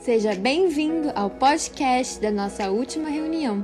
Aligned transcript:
Seja 0.00 0.34
bem-vindo 0.34 1.10
ao 1.14 1.28
podcast 1.28 2.22
da 2.22 2.30
nossa 2.30 2.70
última 2.70 3.10
reunião. 3.10 3.62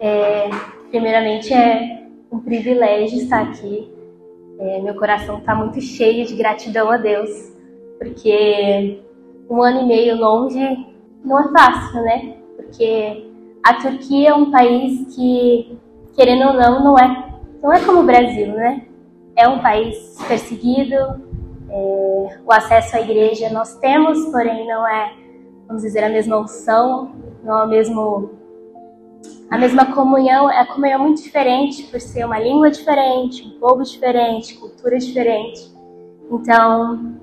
É, 0.00 0.48
primeiramente, 0.88 1.52
é 1.52 2.06
um 2.32 2.38
privilégio 2.38 3.18
estar 3.18 3.42
aqui. 3.42 3.92
É, 4.58 4.80
meu 4.80 4.94
coração 4.94 5.36
está 5.36 5.54
muito 5.54 5.82
cheio 5.82 6.24
de 6.24 6.34
gratidão 6.34 6.90
a 6.90 6.96
Deus, 6.96 7.28
porque 7.98 9.02
um 9.50 9.62
ano 9.62 9.82
e 9.82 9.86
meio 9.86 10.16
longe 10.16 10.86
não 11.22 11.40
é 11.40 11.52
fácil, 11.52 12.00
né? 12.04 12.36
Porque 12.56 13.30
a 13.62 13.74
Turquia 13.74 14.30
é 14.30 14.34
um 14.34 14.50
país 14.50 15.14
que, 15.14 15.78
querendo 16.16 16.46
ou 16.46 16.54
não, 16.54 16.82
não 16.82 16.98
é, 16.98 17.34
não 17.62 17.70
é 17.70 17.84
como 17.84 18.00
o 18.00 18.06
Brasil, 18.06 18.54
né? 18.54 18.86
É 19.36 19.48
um 19.48 19.60
país 19.60 20.16
perseguido, 20.26 20.96
é, 21.70 22.38
o 22.44 22.52
acesso 22.52 22.96
à 22.96 23.00
igreja 23.00 23.48
nós 23.50 23.76
temos, 23.76 24.26
porém 24.30 24.66
não 24.66 24.86
é, 24.86 25.12
vamos 25.66 25.82
dizer, 25.82 26.02
a 26.02 26.08
mesma 26.08 26.38
unção, 26.38 27.12
não 27.42 27.60
é 27.60 27.64
o 27.64 27.68
mesmo 27.68 28.40
a 29.50 29.58
mesma 29.58 29.92
comunhão 29.92 30.48
é 30.48 30.60
a 30.60 30.66
comunhão 30.66 31.00
muito 31.00 31.22
diferente 31.22 31.82
por 31.84 32.00
ser 32.00 32.24
uma 32.24 32.38
língua 32.38 32.70
diferente, 32.70 33.44
um 33.44 33.58
povo 33.58 33.82
diferente, 33.82 34.54
cultura 34.54 34.96
diferente. 34.96 35.68
Então, 36.30 37.16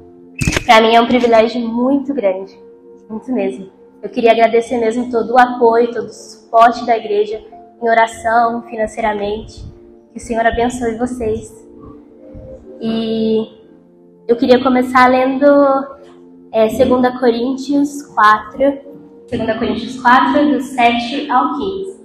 para 0.65 0.81
mim 0.81 0.93
é 0.93 1.01
um 1.01 1.07
privilégio 1.07 1.61
muito 1.61 2.13
grande, 2.13 2.59
muito 3.09 3.31
mesmo. 3.31 3.69
Eu 4.03 4.09
queria 4.09 4.33
agradecer 4.33 4.77
mesmo 4.77 5.09
todo 5.09 5.33
o 5.33 5.39
apoio, 5.39 5.93
todo 5.93 6.07
o 6.07 6.13
suporte 6.13 6.85
da 6.85 6.97
igreja 6.97 7.41
em 7.81 7.89
oração, 7.89 8.61
financeiramente. 8.63 9.63
Que 10.11 10.17
o 10.17 10.21
Senhor 10.21 10.45
abençoe 10.45 10.97
vocês. 10.97 11.66
E 12.79 13.47
eu 14.27 14.35
queria 14.35 14.61
começar 14.61 15.07
lendo 15.07 15.45
é, 16.51 16.67
2 16.67 17.19
Coríntios 17.19 18.03
4, 18.13 18.57
2 19.31 19.57
Coríntios 19.57 20.01
4, 20.01 20.51
do 20.51 20.61
7 20.61 21.31
ao 21.31 21.57
15. 21.57 21.97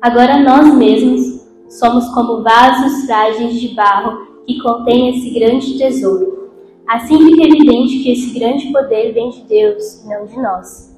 Agora 0.00 0.38
nós 0.38 0.74
mesmos 0.74 1.46
somos 1.68 2.08
como 2.14 2.42
vasos 2.42 3.04
frágeis 3.04 3.60
de 3.60 3.74
barro 3.74 4.44
que 4.46 4.58
contêm 4.60 5.10
esse 5.10 5.30
grande 5.30 5.76
tesouro. 5.76 6.50
Assim 6.88 7.18
fica 7.18 7.44
evidente 7.44 8.02
que 8.02 8.12
esse 8.12 8.38
grande 8.38 8.72
poder 8.72 9.12
vem 9.12 9.30
de 9.30 9.42
Deus, 9.42 10.04
não 10.06 10.24
de 10.26 10.36
nós. 10.40 10.90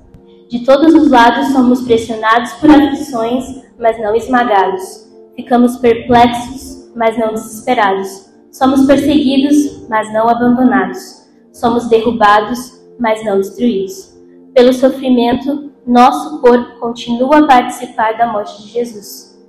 De 0.48 0.64
todos 0.64 0.94
os 0.94 1.10
lados 1.10 1.48
somos 1.48 1.82
pressionados 1.82 2.52
por 2.54 2.70
aflições, 2.70 3.62
mas 3.78 4.00
não 4.00 4.14
esmagados. 4.14 5.10
Ficamos 5.34 5.76
perplexos, 5.76 6.90
mas 6.94 7.18
não 7.18 7.34
desesperados. 7.34 8.31
Somos 8.52 8.84
perseguidos, 8.84 9.88
mas 9.88 10.12
não 10.12 10.28
abandonados. 10.28 11.26
Somos 11.50 11.88
derrubados, 11.88 12.82
mas 12.98 13.24
não 13.24 13.38
destruídos. 13.38 14.14
Pelo 14.54 14.74
sofrimento, 14.74 15.72
nosso 15.86 16.38
corpo 16.42 16.78
continua 16.78 17.38
a 17.38 17.46
participar 17.46 18.18
da 18.18 18.30
morte 18.30 18.62
de 18.62 18.68
Jesus, 18.68 19.42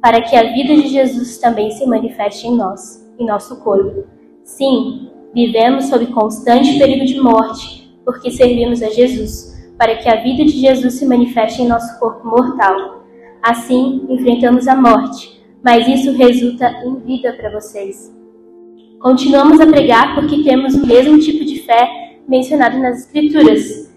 para 0.00 0.22
que 0.22 0.36
a 0.36 0.52
vida 0.52 0.76
de 0.76 0.86
Jesus 0.86 1.38
também 1.38 1.72
se 1.72 1.84
manifeste 1.84 2.46
em 2.46 2.56
nós, 2.56 3.04
em 3.18 3.26
nosso 3.26 3.56
corpo. 3.56 4.04
Sim, 4.44 5.10
vivemos 5.34 5.86
sob 5.86 6.06
constante 6.06 6.78
perigo 6.78 7.04
de 7.04 7.20
morte, 7.20 7.92
porque 8.04 8.30
servimos 8.30 8.82
a 8.84 8.88
Jesus, 8.88 9.68
para 9.76 9.96
que 9.96 10.08
a 10.08 10.22
vida 10.22 10.44
de 10.44 10.60
Jesus 10.60 10.94
se 10.94 11.04
manifeste 11.04 11.60
em 11.60 11.68
nosso 11.68 11.98
corpo 11.98 12.24
mortal. 12.24 13.02
Assim, 13.42 14.06
enfrentamos 14.08 14.68
a 14.68 14.76
morte, 14.76 15.42
mas 15.62 15.88
isso 15.88 16.12
resulta 16.12 16.70
em 16.84 16.94
vida 17.00 17.32
para 17.32 17.50
vocês. 17.50 18.16
Continuamos 19.00 19.60
a 19.60 19.66
pregar 19.66 20.14
porque 20.14 20.42
temos 20.42 20.74
o 20.74 20.86
mesmo 20.86 21.18
tipo 21.18 21.44
de 21.44 21.60
fé 21.60 22.16
mencionado 22.26 22.78
nas 22.78 23.04
Escrituras 23.04 23.88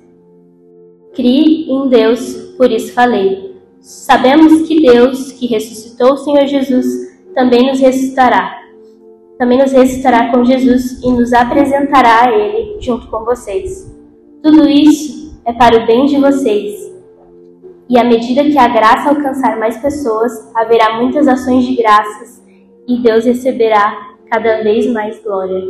Crie 1.14 1.70
em 1.70 1.90
Deus, 1.90 2.36
por 2.56 2.72
isso 2.72 2.94
falei. 2.94 3.59
Sabemos 3.80 4.68
que 4.68 4.81
Deus, 4.81 5.31
que 5.34 5.48
ressuscitou 5.48 6.14
o 6.14 6.18
Senhor 6.18 6.46
Jesus, 6.46 6.86
também 7.34 7.68
nos 7.68 7.80
ressuscitará. 7.80 8.62
Também 9.38 9.58
nos 9.58 9.72
ressuscitará 9.72 10.31
com 10.31 10.46
Jesus 10.46 11.02
e 11.04 11.12
nos 11.12 11.34
apresentará 11.34 12.28
a 12.28 12.31
Ele 12.31 12.80
junto 12.80 13.08
com 13.08 13.25
vocês. 13.25 13.92
Tudo 14.42 14.70
isso 14.70 15.42
é 15.46 15.52
para 15.52 15.84
o 15.84 15.86
bem 15.86 16.06
de 16.06 16.18
vocês. 16.18 16.92
E 17.90 17.98
à 17.98 18.04
medida 18.04 18.44
que 18.44 18.58
a 18.58 18.68
graça 18.68 19.09
alcançar 19.09 19.58
mais 19.59 19.78
pessoas, 19.78 20.31
haverá 20.56 21.02
muitas 21.02 21.28
ações 21.28 21.66
de 21.66 21.75
graças 21.75 22.42
e 22.88 23.00
Deus 23.02 23.25
receberá 23.25 24.11
cada 24.31 24.64
vez 24.64 24.88
mais 24.92 25.22
glória. 25.22 25.62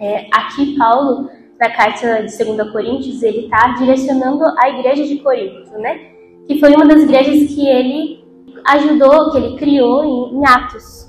É, 0.00 0.28
aqui, 0.32 0.76
Paulo 0.78 1.28
na 1.60 1.70
carta 1.70 2.24
de 2.24 2.44
2 2.44 2.72
Coríntios, 2.72 3.22
ele 3.22 3.44
está 3.44 3.74
direcionando 3.78 4.42
a 4.58 4.68
igreja 4.68 5.04
de 5.04 5.18
Corinto, 5.18 5.70
né? 5.78 6.10
Que 6.48 6.58
foi 6.58 6.74
uma 6.74 6.84
das 6.84 7.02
igrejas 7.02 7.54
que 7.54 7.68
ele 7.68 8.24
ajudou, 8.66 9.30
que 9.30 9.36
ele 9.38 9.56
criou 9.56 10.04
em, 10.04 10.38
em 10.38 10.46
Atos. 10.46 11.08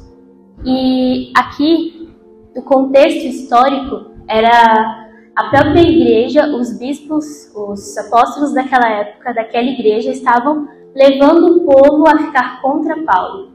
E 0.64 1.32
aqui, 1.36 2.08
o 2.56 2.62
contexto 2.62 3.26
histórico 3.26 4.12
era 4.28 5.10
a 5.36 5.50
própria 5.50 5.82
igreja, 5.82 6.46
os 6.56 6.78
bispos, 6.78 7.52
os 7.56 7.98
apóstolos 7.98 8.54
daquela 8.54 8.88
época, 8.88 9.34
daquela 9.34 9.68
igreja, 9.68 10.12
estavam 10.12 10.68
levando 10.96 11.48
o 11.48 11.66
povo 11.66 12.08
a 12.08 12.18
ficar 12.20 12.62
contra 12.62 13.04
Paulo. 13.04 13.54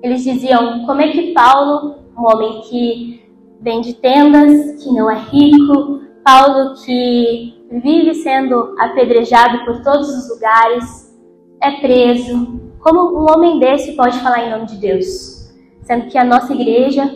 Eles 0.00 0.22
diziam: 0.22 0.86
como 0.86 1.00
é 1.00 1.08
que 1.08 1.32
Paulo, 1.32 1.99
um 2.20 2.26
homem 2.26 2.60
que 2.62 3.24
vende 3.60 3.94
tendas, 3.94 4.82
que 4.82 4.92
não 4.92 5.10
é 5.10 5.18
rico, 5.18 6.00
Paulo 6.22 6.74
que 6.84 7.54
vive 7.70 8.14
sendo 8.14 8.74
apedrejado 8.78 9.64
por 9.64 9.82
todos 9.82 10.08
os 10.08 10.28
lugares, 10.28 11.18
é 11.60 11.70
preso. 11.72 12.60
Como 12.80 13.18
um 13.18 13.30
homem 13.30 13.58
desse 13.58 13.92
pode 13.92 14.18
falar 14.20 14.46
em 14.46 14.50
nome 14.50 14.66
de 14.66 14.76
Deus? 14.76 15.50
Sendo 15.82 16.06
que 16.08 16.18
a 16.18 16.24
nossa 16.24 16.52
igreja 16.52 17.10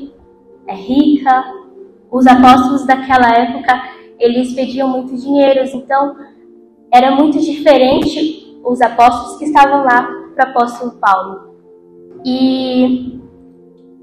é 0.66 0.74
rica, 0.74 1.44
os 2.10 2.26
apóstolos 2.26 2.86
daquela 2.86 3.30
época, 3.34 3.72
eles 4.18 4.54
pediam 4.54 4.88
muito 4.88 5.16
dinheiro, 5.16 5.66
então 5.74 6.16
era 6.92 7.10
muito 7.10 7.38
diferente 7.40 8.58
os 8.64 8.80
apóstolos 8.80 9.38
que 9.38 9.46
estavam 9.46 9.84
lá 9.84 10.08
para 10.34 10.46
o 10.46 10.50
apóstolo 10.50 10.92
Paulo. 10.92 11.54
E 12.24 13.20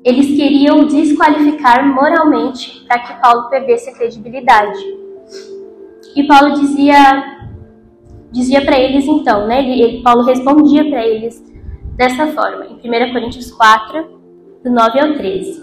eles 0.04 0.28
queriam 0.36 0.86
desqualificar 0.86 1.86
moralmente 1.86 2.84
para 2.88 3.00
que 3.00 3.22
Paulo 3.22 3.50
perdesse 3.50 3.90
a 3.90 3.94
credibilidade. 3.94 4.80
E 6.16 6.24
Paulo 6.28 6.56
dizia 6.56 7.40
dizia 8.32 8.64
para 8.64 8.80
eles 8.80 9.06
então, 9.06 9.46
né? 9.46 9.60
Ele, 9.60 9.82
ele 9.82 10.04
Paulo 10.04 10.24
respondia 10.24 10.90
para 10.90 11.06
eles 11.06 11.44
dessa 11.96 12.28
forma, 12.28 12.66
em 12.66 12.76
1 12.76 13.14
Coríntios 13.14 13.52
4, 13.52 14.22
do 14.64 14.72
9 14.72 15.00
ao 15.00 15.14
13. 15.14 15.62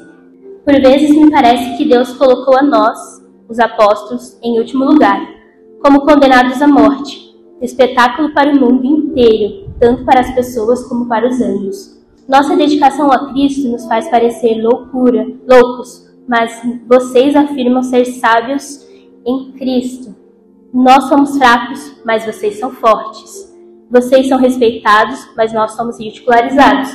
Por 0.64 0.74
vezes 0.80 1.16
me 1.16 1.30
parece 1.30 1.76
que 1.76 1.88
Deus 1.88 2.12
colocou 2.12 2.56
a 2.58 2.62
nós, 2.62 2.98
os 3.48 3.58
apóstolos, 3.58 4.38
em 4.42 4.58
último 4.58 4.84
lugar, 4.84 5.18
como 5.82 6.02
condenados 6.02 6.60
à 6.60 6.68
morte, 6.68 7.34
espetáculo 7.62 8.32
para 8.34 8.52
o 8.52 8.60
mundo 8.60 8.84
inteiro, 8.84 9.70
tanto 9.80 10.04
para 10.04 10.20
as 10.20 10.30
pessoas 10.34 10.86
como 10.86 11.08
para 11.08 11.26
os 11.26 11.40
anjos. 11.40 11.97
Nossa 12.28 12.54
dedicação 12.54 13.10
a 13.10 13.32
Cristo 13.32 13.68
nos 13.68 13.86
faz 13.86 14.06
parecer 14.10 14.62
loucura, 14.62 15.26
loucos, 15.48 16.06
mas 16.28 16.60
vocês 16.86 17.34
afirmam 17.34 17.82
ser 17.82 18.04
sábios 18.04 18.86
em 19.26 19.52
Cristo. 19.52 20.14
Nós 20.70 21.04
somos 21.04 21.38
fracos, 21.38 22.02
mas 22.04 22.26
vocês 22.26 22.58
são 22.58 22.70
fortes. 22.70 23.50
Vocês 23.90 24.28
são 24.28 24.38
respeitados, 24.38 25.26
mas 25.34 25.54
nós 25.54 25.72
somos 25.72 25.98
ridicularizados. 25.98 26.90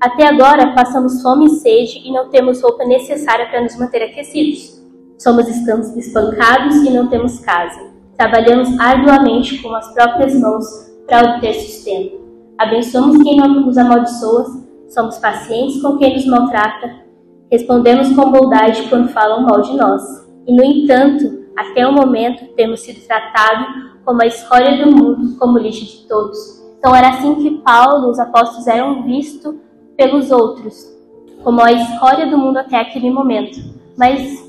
Até 0.00 0.26
agora 0.26 0.72
passamos 0.74 1.20
fome 1.20 1.44
e 1.44 1.50
sede 1.50 2.00
e 2.06 2.10
não 2.10 2.30
temos 2.30 2.62
roupa 2.62 2.86
necessária 2.86 3.46
para 3.50 3.60
nos 3.60 3.76
manter 3.78 4.02
aquecidos. 4.04 4.82
Somos 5.18 5.46
espancados 5.48 6.76
e 6.76 6.90
não 6.90 7.08
temos 7.08 7.40
casa. 7.40 7.90
Trabalhamos 8.16 8.80
arduamente 8.80 9.60
com 9.60 9.74
as 9.74 9.92
próprias 9.92 10.34
mãos 10.40 10.64
para 11.06 11.34
obter 11.34 11.52
sustento. 11.52 12.18
Abençoamos 12.56 13.22
quem 13.22 13.36
nos 13.36 13.76
amaldiçoa 13.76 14.67
Somos 14.88 15.18
pacientes 15.18 15.82
com 15.82 15.98
quem 15.98 16.14
nos 16.14 16.26
maltrata, 16.26 17.04
respondemos 17.50 18.14
com 18.14 18.30
bondade 18.30 18.88
quando 18.88 19.08
falam 19.08 19.42
mal 19.42 19.60
de 19.60 19.76
nós. 19.76 20.02
E, 20.46 20.54
no 20.54 20.64
entanto, 20.64 21.46
até 21.56 21.86
o 21.86 21.92
momento 21.92 22.46
temos 22.54 22.80
sido 22.80 23.06
tratados 23.06 23.66
como 24.04 24.22
a 24.22 24.26
escória 24.26 24.82
do 24.82 24.90
mundo, 24.90 25.36
como 25.38 25.58
lixo 25.58 25.84
de 25.84 26.08
todos. 26.08 26.58
Então 26.78 26.94
era 26.94 27.10
assim 27.10 27.34
que 27.34 27.50
Paulo, 27.58 28.10
os 28.10 28.18
apóstolos 28.18 28.66
eram 28.66 29.02
vistos 29.02 29.54
pelos 29.96 30.30
outros, 30.30 30.96
como 31.42 31.60
a 31.60 31.72
escória 31.72 32.30
do 32.30 32.38
mundo 32.38 32.56
até 32.58 32.78
aquele 32.80 33.10
momento. 33.10 33.58
Mas 33.96 34.42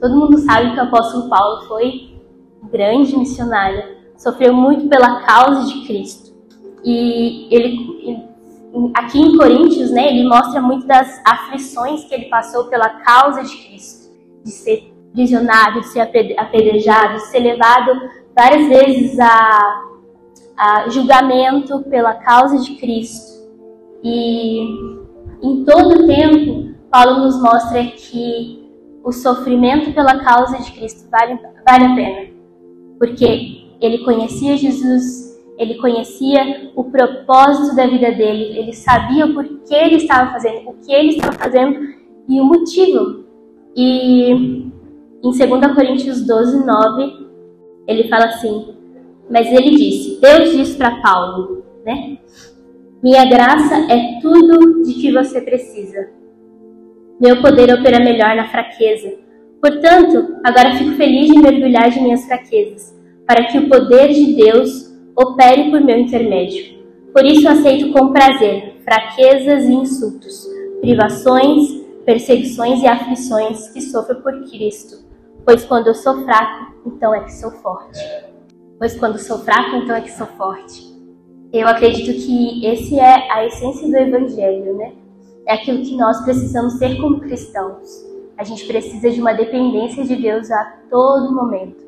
todo 0.00 0.16
mundo 0.16 0.38
sabe 0.38 0.72
que 0.72 0.78
o 0.78 0.84
apóstolo 0.84 1.28
Paulo 1.28 1.62
foi 1.66 2.14
um 2.62 2.68
grande 2.68 3.16
missionário, 3.16 3.96
sofreu 4.16 4.54
muito 4.54 4.88
pela 4.88 5.22
causa 5.22 5.66
de 5.66 5.86
Cristo. 5.86 6.30
E 6.84 7.48
ele 7.54 8.29
aqui 8.94 9.20
em 9.20 9.36
Coríntios, 9.36 9.90
né, 9.90 10.08
ele 10.08 10.28
mostra 10.28 10.60
muito 10.60 10.86
das 10.86 11.20
aflições 11.26 12.04
que 12.04 12.14
ele 12.14 12.26
passou 12.26 12.64
pela 12.64 12.88
causa 12.88 13.42
de 13.42 13.56
Cristo, 13.56 14.10
de 14.44 14.50
ser 14.50 14.94
prisionado, 15.12 15.80
de 15.80 15.88
ser 15.88 16.00
apedrejado, 16.38 17.14
de 17.14 17.26
ser 17.26 17.40
levado 17.40 17.92
várias 18.36 18.68
vezes 18.68 19.18
a, 19.18 19.82
a 20.56 20.88
julgamento 20.88 21.80
pela 21.84 22.14
causa 22.14 22.58
de 22.58 22.76
Cristo. 22.76 23.40
E 24.02 24.62
em 25.42 25.64
todo 25.64 26.06
tempo, 26.06 26.74
Paulo 26.90 27.24
nos 27.24 27.40
mostra 27.42 27.84
que 27.84 28.60
o 29.02 29.12
sofrimento 29.12 29.92
pela 29.92 30.22
causa 30.22 30.58
de 30.58 30.72
Cristo 30.72 31.08
vale, 31.10 31.38
vale 31.66 31.84
a 31.84 31.94
pena, 31.94 32.30
porque 32.98 33.68
ele 33.80 34.04
conhecia 34.04 34.56
Jesus, 34.56 35.29
ele 35.60 35.74
conhecia 35.74 36.72
o 36.74 36.84
propósito 36.84 37.76
da 37.76 37.86
vida 37.86 38.10
dele, 38.10 38.58
ele 38.58 38.72
sabia 38.72 39.26
o 39.26 39.34
porquê 39.34 39.74
ele 39.74 39.96
estava 39.96 40.32
fazendo, 40.32 40.70
o 40.70 40.74
que 40.82 40.90
ele 40.90 41.10
estava 41.10 41.34
fazendo 41.34 41.86
e 42.26 42.40
o 42.40 42.44
motivo. 42.44 43.26
E 43.76 44.30
em 44.32 44.72
2 45.20 45.38
Coríntios 45.74 46.26
12, 46.26 46.64
9, 46.64 47.26
ele 47.86 48.08
fala 48.08 48.24
assim: 48.24 48.74
Mas 49.30 49.48
ele 49.48 49.76
disse, 49.76 50.18
Deus 50.18 50.50
disse 50.56 50.78
para 50.78 51.02
Paulo, 51.02 51.62
né? 51.84 52.16
Minha 53.02 53.26
graça 53.26 53.76
é 53.92 54.18
tudo 54.22 54.82
de 54.82 54.94
que 54.94 55.12
você 55.12 55.42
precisa. 55.42 56.08
Meu 57.20 57.42
poder 57.42 57.70
opera 57.74 58.02
melhor 58.02 58.34
na 58.34 58.48
fraqueza. 58.48 59.12
Portanto, 59.60 60.36
agora 60.42 60.74
fico 60.76 60.92
feliz 60.92 61.30
de 61.30 61.38
mergulhar 61.38 61.90
de 61.90 62.00
minhas 62.00 62.24
fraquezas, 62.24 62.98
para 63.26 63.44
que 63.44 63.58
o 63.58 63.68
poder 63.68 64.08
de 64.08 64.34
Deus 64.36 64.89
opere 65.16 65.70
por 65.70 65.80
meu 65.80 65.98
intermédio. 65.98 66.80
Por 67.12 67.24
isso 67.24 67.48
aceito 67.48 67.92
com 67.92 68.12
prazer 68.12 68.80
fraquezas 68.84 69.64
e 69.64 69.72
insultos, 69.72 70.46
privações, 70.80 71.80
perseguições 72.04 72.82
e 72.82 72.86
aflições 72.86 73.68
que 73.68 73.80
sofro 73.80 74.20
por 74.22 74.32
Cristo. 74.50 75.04
Pois 75.44 75.64
quando 75.64 75.88
eu 75.88 75.94
sou 75.94 76.24
fraco, 76.24 76.74
então 76.86 77.14
é 77.14 77.20
que 77.24 77.32
sou 77.32 77.50
forte. 77.50 78.00
Pois 78.78 78.98
quando 78.98 79.18
sou 79.18 79.38
fraco, 79.38 79.76
então 79.76 79.94
é 79.94 80.00
que 80.00 80.10
sou 80.10 80.26
forte. 80.26 80.90
Eu 81.52 81.66
acredito 81.66 82.12
que 82.24 82.64
esse 82.64 82.98
é 82.98 83.32
a 83.32 83.44
essência 83.44 83.88
do 83.88 83.96
Evangelho, 83.96 84.76
né? 84.76 84.92
É 85.46 85.54
aquilo 85.54 85.82
que 85.82 85.96
nós 85.96 86.20
precisamos 86.22 86.74
ser 86.74 87.00
como 87.00 87.20
cristãos. 87.20 88.06
A 88.38 88.44
gente 88.44 88.66
precisa 88.66 89.10
de 89.10 89.20
uma 89.20 89.32
dependência 89.32 90.04
de 90.04 90.16
Deus 90.16 90.50
a 90.50 90.78
todo 90.88 91.34
momento. 91.34 91.84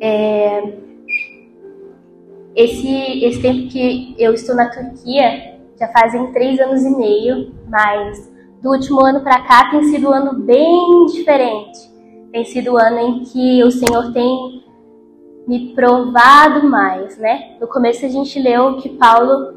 É, 0.00 0.62
esse, 2.54 3.24
esse 3.24 3.40
tempo 3.40 3.68
que 3.68 4.14
eu 4.18 4.34
estou 4.34 4.54
na 4.54 4.68
Turquia 4.68 5.58
já 5.78 5.88
fazem 5.88 6.32
três 6.32 6.60
anos 6.60 6.82
e 6.82 6.96
meio, 6.96 7.54
mas 7.68 8.30
do 8.62 8.70
último 8.70 9.04
ano 9.04 9.20
para 9.20 9.40
cá 9.42 9.70
tem 9.70 9.82
sido 9.84 10.08
um 10.08 10.12
ano 10.12 10.34
bem 10.34 11.06
diferente. 11.06 11.90
Tem 12.30 12.44
sido 12.44 12.72
um 12.72 12.76
ano 12.76 12.98
em 12.98 13.24
que 13.24 13.64
o 13.64 13.70
Senhor 13.70 14.12
tem 14.12 14.62
me 15.46 15.74
provado 15.74 16.68
mais, 16.68 17.18
né? 17.18 17.56
No 17.60 17.66
começo 17.66 18.06
a 18.06 18.08
gente 18.08 18.38
leu 18.38 18.76
que 18.76 18.90
Paulo, 18.90 19.54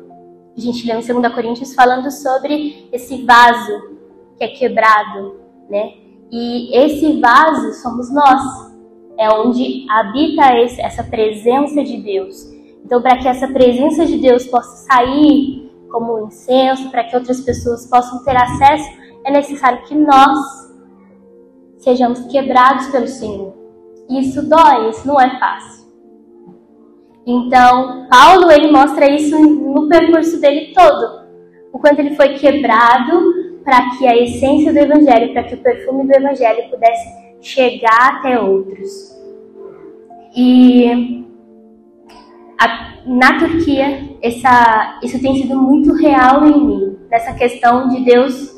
a 0.57 0.59
gente 0.59 0.87
leu 0.87 0.99
em 0.99 1.21
2 1.21 1.33
Coríntios 1.33 1.75
falando 1.75 2.09
sobre 2.09 2.87
esse 2.91 3.23
vaso 3.23 3.95
que 4.37 4.43
é 4.43 4.47
quebrado, 4.47 5.39
né? 5.69 5.93
E 6.31 6.75
esse 6.75 7.19
vaso 7.19 7.73
somos 7.73 8.11
nós. 8.11 8.41
É 9.17 9.29
onde 9.29 9.85
habita 9.89 10.57
esse, 10.57 10.81
essa 10.81 11.03
presença 11.03 11.83
de 11.83 11.97
Deus. 11.97 12.54
Então, 12.85 13.01
para 13.01 13.17
que 13.17 13.27
essa 13.27 13.47
presença 13.47 14.05
de 14.05 14.17
Deus 14.19 14.45
possa 14.45 14.85
sair 14.85 15.71
como 15.89 16.17
um 16.17 16.27
incenso, 16.27 16.91
para 16.91 17.03
que 17.03 17.15
outras 17.15 17.41
pessoas 17.41 17.87
possam 17.89 18.23
ter 18.23 18.37
acesso, 18.37 18.87
é 19.25 19.31
necessário 19.31 19.83
que 19.85 19.95
nós 19.95 20.37
sejamos 21.79 22.19
quebrados 22.27 22.87
pelo 22.87 23.07
Senhor. 23.07 23.55
Isso 24.07 24.47
dói, 24.47 24.91
isso 24.91 25.07
não 25.07 25.19
é 25.19 25.39
fácil. 25.39 25.85
Então, 27.25 28.07
Paulo 28.07 28.51
ele 28.51 28.71
mostra 28.71 29.09
isso 29.09 29.35
no 29.39 29.89
percurso 29.89 30.39
dele 30.39 30.71
todo. 30.75 31.25
O 31.73 31.79
quanto 31.79 31.99
ele 31.99 32.15
foi 32.15 32.35
quebrado 32.35 33.61
para 33.63 33.97
que 33.97 34.05
a 34.05 34.15
essência 34.15 34.71
do 34.71 34.77
evangelho, 34.77 35.33
para 35.33 35.43
que 35.43 35.55
o 35.55 35.63
perfume 35.63 36.05
do 36.05 36.13
evangelho 36.13 36.69
pudesse 36.69 37.25
chegar 37.41 38.19
até 38.19 38.39
outros. 38.39 39.15
E 40.35 41.24
a, 42.59 42.95
na 43.05 43.39
Turquia, 43.39 44.17
essa, 44.21 44.99
isso 45.03 45.21
tem 45.21 45.41
sido 45.41 45.61
muito 45.61 45.93
real 45.93 46.45
em 46.45 46.65
mim, 46.65 46.97
nessa 47.09 47.33
questão 47.33 47.87
de 47.87 48.03
Deus 48.03 48.55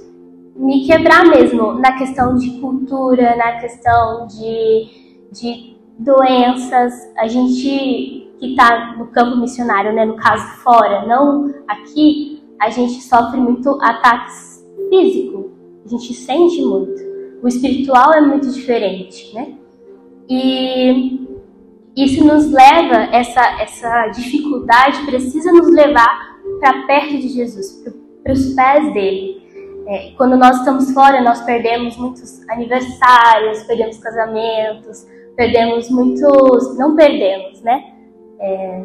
me 0.55 0.85
quebrar 0.85 1.25
mesmo, 1.25 1.73
na 1.73 1.97
questão 1.97 2.35
de 2.35 2.59
cultura, 2.59 3.35
na 3.35 3.59
questão 3.59 4.27
de, 4.27 4.87
de 5.31 5.77
doenças. 5.99 6.93
A 7.17 7.27
gente 7.27 8.27
que 8.39 8.51
está 8.51 8.95
no 8.97 9.07
campo 9.07 9.37
missionário, 9.37 9.93
né, 9.93 10.05
no 10.05 10.15
caso 10.15 10.45
fora, 10.63 11.05
não 11.05 11.53
aqui, 11.67 12.43
a 12.59 12.69
gente 12.69 13.01
sofre 13.01 13.39
muito 13.39 13.69
ataques 13.81 14.65
físicos, 14.89 15.45
a 15.85 15.89
gente 15.89 16.13
sente 16.13 16.61
muito. 16.61 17.01
O 17.41 17.47
espiritual 17.47 18.13
é 18.13 18.21
muito 18.21 18.49
diferente, 18.51 19.33
né? 19.33 19.53
E 20.29 21.26
isso 21.97 22.23
nos 22.23 22.51
leva, 22.51 23.09
essa, 23.11 23.41
essa 23.61 24.07
dificuldade 24.09 25.03
precisa 25.05 25.51
nos 25.51 25.73
levar 25.73 26.37
para 26.59 26.85
perto 26.85 27.17
de 27.17 27.27
Jesus, 27.27 27.83
para 28.23 28.33
os 28.33 28.53
pés 28.53 28.93
dele. 28.93 29.41
É, 29.87 30.11
quando 30.17 30.37
nós 30.37 30.57
estamos 30.57 30.91
fora, 30.91 31.21
nós 31.23 31.41
perdemos 31.41 31.97
muitos 31.97 32.47
aniversários, 32.49 33.63
perdemos 33.63 33.97
casamentos, 33.97 35.07
perdemos 35.35 35.89
muitos. 35.89 36.77
Não 36.77 36.95
perdemos, 36.95 37.61
né? 37.61 37.83
É, 38.39 38.83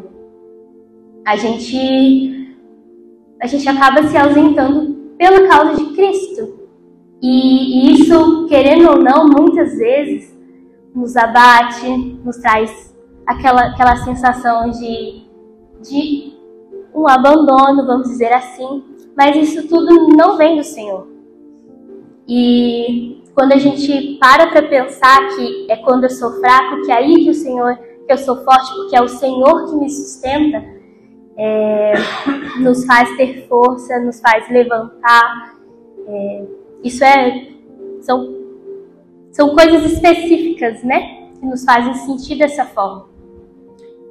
a 1.25 1.35
gente 1.35 2.43
a 3.41 3.45
gente 3.45 3.67
acaba 3.67 4.03
se 4.03 4.17
ausentando 4.17 5.15
pela 5.17 5.47
causa 5.47 5.75
de 5.75 5.93
Cristo. 5.93 6.67
E, 7.21 7.89
e 7.89 7.93
isso, 7.93 8.47
querendo 8.47 8.89
ou 8.89 8.97
não, 8.97 9.27
muitas 9.27 9.77
vezes 9.77 10.33
nos 10.95 11.15
abate, 11.17 11.89
nos 12.23 12.37
traz 12.37 12.92
aquela, 13.25 13.67
aquela 13.67 13.97
sensação 13.97 14.69
de, 14.69 15.23
de 15.81 16.33
um 16.93 17.07
abandono, 17.07 17.85
vamos 17.85 18.09
dizer 18.09 18.31
assim, 18.33 18.83
mas 19.15 19.35
isso 19.35 19.67
tudo 19.67 20.15
não 20.15 20.37
vem 20.37 20.57
do 20.57 20.63
Senhor. 20.63 21.07
E 22.27 23.21
quando 23.33 23.53
a 23.53 23.57
gente 23.57 24.17
para 24.19 24.47
para 24.47 24.63
pensar 24.63 25.35
que 25.35 25.71
é 25.71 25.75
quando 25.77 26.05
eu 26.05 26.09
sou 26.09 26.31
fraco, 26.39 26.81
que 26.85 26.91
é 26.91 26.95
aí 26.95 27.23
que 27.23 27.29
o 27.29 27.33
Senhor, 27.33 27.75
que 28.05 28.13
eu 28.13 28.17
sou 28.17 28.43
forte, 28.43 28.73
porque 28.75 28.95
é 28.95 29.01
o 29.01 29.07
Senhor 29.07 29.69
que 29.69 29.75
me 29.75 29.89
sustenta, 29.89 30.63
é, 31.35 31.93
nos 32.59 32.85
faz 32.85 33.15
ter 33.17 33.47
força, 33.47 33.99
nos 33.99 34.19
faz 34.19 34.49
levantar. 34.49 35.57
É, 36.07 36.45
isso 36.83 37.03
é 37.03 37.49
são 38.01 38.43
são 39.31 39.55
coisas 39.55 39.91
específicas, 39.91 40.83
né, 40.83 41.29
que 41.39 41.45
nos 41.45 41.63
fazem 41.65 41.93
sentir 41.95 42.37
dessa 42.37 42.65
forma. 42.65 43.12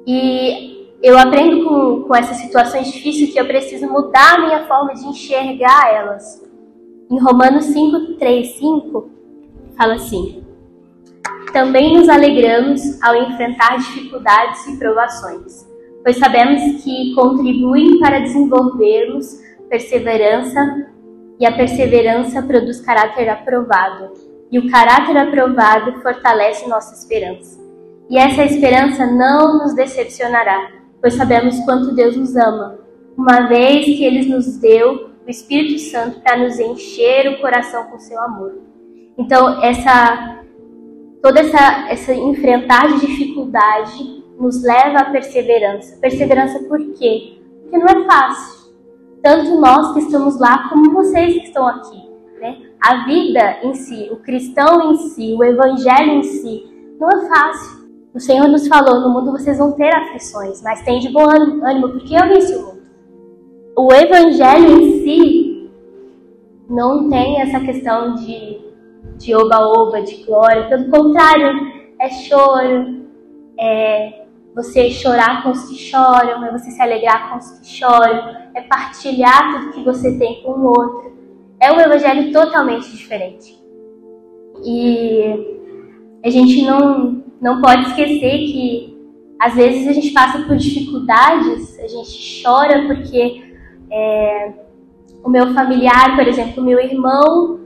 E 0.05 0.73
eu 1.01 1.17
aprendo 1.17 1.65
com, 1.65 2.03
com 2.03 2.15
essas 2.15 2.37
situações 2.37 2.91
difíceis 2.91 3.31
que 3.31 3.39
eu 3.39 3.45
preciso 3.45 3.87
mudar 3.87 4.35
a 4.35 4.45
minha 4.45 4.65
forma 4.65 4.93
de 4.93 5.05
enxergar 5.05 5.93
elas. 5.93 6.41
Em 7.11 7.19
Romanos 7.19 7.65
5, 7.65 8.15
3, 8.17 8.47
5, 8.55 9.11
fala 9.77 9.95
assim: 9.95 10.43
Também 11.51 11.97
nos 11.97 12.09
alegramos 12.09 13.01
ao 13.03 13.15
enfrentar 13.15 13.77
dificuldades 13.77 14.65
e 14.67 14.77
provações, 14.77 15.67
pois 16.03 16.17
sabemos 16.17 16.83
que 16.83 17.13
contribuem 17.13 17.99
para 17.99 18.19
desenvolvermos 18.19 19.41
perseverança, 19.69 20.87
e 21.39 21.45
a 21.45 21.51
perseverança 21.51 22.41
produz 22.43 22.79
caráter 22.79 23.27
aprovado, 23.27 24.13
e 24.51 24.59
o 24.59 24.69
caráter 24.69 25.17
aprovado 25.17 26.01
fortalece 26.01 26.69
nossa 26.69 26.93
esperança. 26.93 27.62
E 28.09 28.17
essa 28.17 28.43
esperança 28.43 29.05
não 29.05 29.59
nos 29.59 29.73
decepcionará, 29.73 30.71
pois 31.01 31.13
sabemos 31.13 31.59
quanto 31.61 31.95
Deus 31.95 32.15
nos 32.15 32.35
ama, 32.35 32.79
uma 33.17 33.47
vez 33.47 33.85
que 33.85 34.03
Ele 34.03 34.25
nos 34.25 34.57
deu 34.57 35.11
o 35.25 35.29
Espírito 35.29 35.79
Santo 35.79 36.19
para 36.19 36.37
nos 36.37 36.59
encher 36.59 37.29
o 37.29 37.41
coração 37.41 37.85
com 37.85 37.97
seu 37.97 38.21
amor. 38.21 38.57
Então, 39.17 39.63
essa 39.63 40.41
toda 41.21 41.39
essa, 41.39 41.89
essa 41.89 42.13
enfrentar 42.13 42.87
de 42.87 42.99
dificuldade 42.99 44.23
nos 44.37 44.61
leva 44.61 44.99
à 44.99 45.05
perseverança. 45.05 45.97
Perseverança 46.01 46.59
por 46.67 46.79
quê? 46.95 47.39
Porque 47.61 47.77
não 47.77 47.87
é 47.87 48.05
fácil. 48.05 48.73
Tanto 49.21 49.57
nós 49.57 49.93
que 49.93 49.99
estamos 49.99 50.37
lá, 50.37 50.67
como 50.67 50.91
vocês 50.91 51.35
que 51.35 51.45
estão 51.45 51.65
aqui. 51.65 51.97
Né? 52.41 52.57
A 52.81 53.05
vida 53.05 53.59
em 53.63 53.73
si, 53.73 54.09
o 54.11 54.17
cristão 54.17 54.91
em 54.91 54.97
si, 54.97 55.33
o 55.33 55.43
evangelho 55.45 56.11
em 56.11 56.23
si, 56.23 56.65
não 56.99 57.09
é 57.09 57.29
fácil. 57.29 57.82
O 58.13 58.19
Senhor 58.19 58.47
nos 58.47 58.67
falou: 58.67 59.01
no 59.01 59.09
mundo 59.09 59.31
vocês 59.31 59.57
vão 59.57 59.71
ter 59.71 59.93
aflições, 59.93 60.61
mas 60.61 60.83
tem 60.83 60.99
de 60.99 61.09
bom 61.09 61.29
ânimo, 61.29 61.89
porque 61.89 62.15
eu 62.15 62.27
venci 62.27 62.55
o 62.55 62.65
mundo. 62.65 62.83
o 63.77 63.93
evangelho 63.93 64.81
em 64.81 65.03
si 65.03 65.71
não 66.69 67.09
tem 67.09 67.41
essa 67.41 67.59
questão 67.59 68.15
de 68.15 68.73
de 69.17 69.35
oba-oba, 69.35 70.01
de 70.01 70.23
glória, 70.23 70.67
pelo 70.67 70.89
contrário, 70.89 71.55
é 71.99 72.09
choro, 72.09 73.05
é 73.57 74.25
você 74.55 74.89
chorar 74.91 75.43
com 75.43 75.51
os 75.51 75.65
que 75.65 75.75
choram, 75.75 76.43
é 76.45 76.51
você 76.51 76.71
se 76.71 76.81
alegrar 76.81 77.29
com 77.29 77.37
os 77.37 77.59
que 77.59 77.65
choram, 77.65 78.35
é 78.53 78.61
partilhar 78.61 79.51
tudo 79.51 79.73
que 79.73 79.83
você 79.83 80.17
tem 80.17 80.41
com 80.43 80.51
o 80.51 80.65
outro. 80.65 81.13
É 81.59 81.71
um 81.71 81.79
evangelho 81.79 82.31
totalmente 82.31 82.91
diferente. 82.91 83.57
E 84.63 85.59
a 86.23 86.29
gente 86.29 86.65
não, 86.65 87.22
não 87.43 87.61
pode 87.61 87.89
esquecer 87.89 88.37
que 88.45 88.97
às 89.37 89.53
vezes 89.53 89.85
a 89.85 89.91
gente 89.91 90.11
passa 90.11 90.41
por 90.43 90.55
dificuldades, 90.55 91.77
a 91.77 91.87
gente 91.87 92.41
chora 92.41 92.87
porque 92.87 93.43
é, 93.91 94.53
o 95.21 95.29
meu 95.29 95.53
familiar, 95.53 96.15
por 96.15 96.25
exemplo, 96.25 96.63
o 96.63 96.65
meu 96.65 96.79
irmão, 96.79 97.59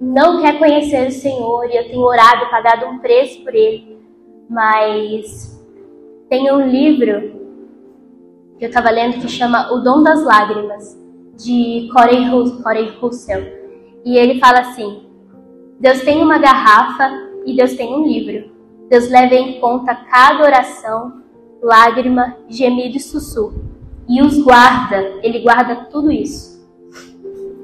não 0.00 0.40
quer 0.40 0.56
conhecer 0.60 1.08
o 1.08 1.10
Senhor 1.10 1.68
e 1.68 1.76
eu 1.76 1.88
tenho 1.88 2.00
orado, 2.00 2.48
pagado 2.48 2.86
um 2.86 3.00
preço 3.00 3.42
por 3.42 3.52
ele. 3.52 3.98
Mas 4.48 5.60
tem 6.28 6.52
um 6.52 6.68
livro 6.68 7.38
que 8.56 8.64
eu 8.64 8.68
estava 8.68 8.90
lendo 8.90 9.20
que 9.20 9.28
chama 9.28 9.72
O 9.72 9.80
Dom 9.80 10.04
das 10.04 10.24
Lágrimas, 10.24 10.96
de 11.36 11.88
Corey, 11.92 12.24
Corey 12.62 12.88
Russell. 13.00 13.42
E 14.04 14.16
ele 14.16 14.38
fala 14.38 14.60
assim: 14.60 15.02
Deus 15.80 16.02
tem 16.02 16.22
uma 16.22 16.38
garrafa 16.38 17.10
e 17.44 17.56
Deus 17.56 17.74
tem 17.74 17.92
um 17.92 18.06
livro. 18.06 18.57
Deus 18.88 19.08
leva 19.08 19.34
em 19.34 19.60
conta 19.60 19.94
cada 19.94 20.42
oração, 20.42 21.22
lágrima, 21.62 22.36
gemido 22.48 22.96
e 22.96 23.00
sussurro. 23.00 23.62
E 24.08 24.22
os 24.22 24.42
guarda, 24.42 24.96
ele 25.22 25.40
guarda 25.40 25.86
tudo 25.90 26.10
isso. 26.10 26.58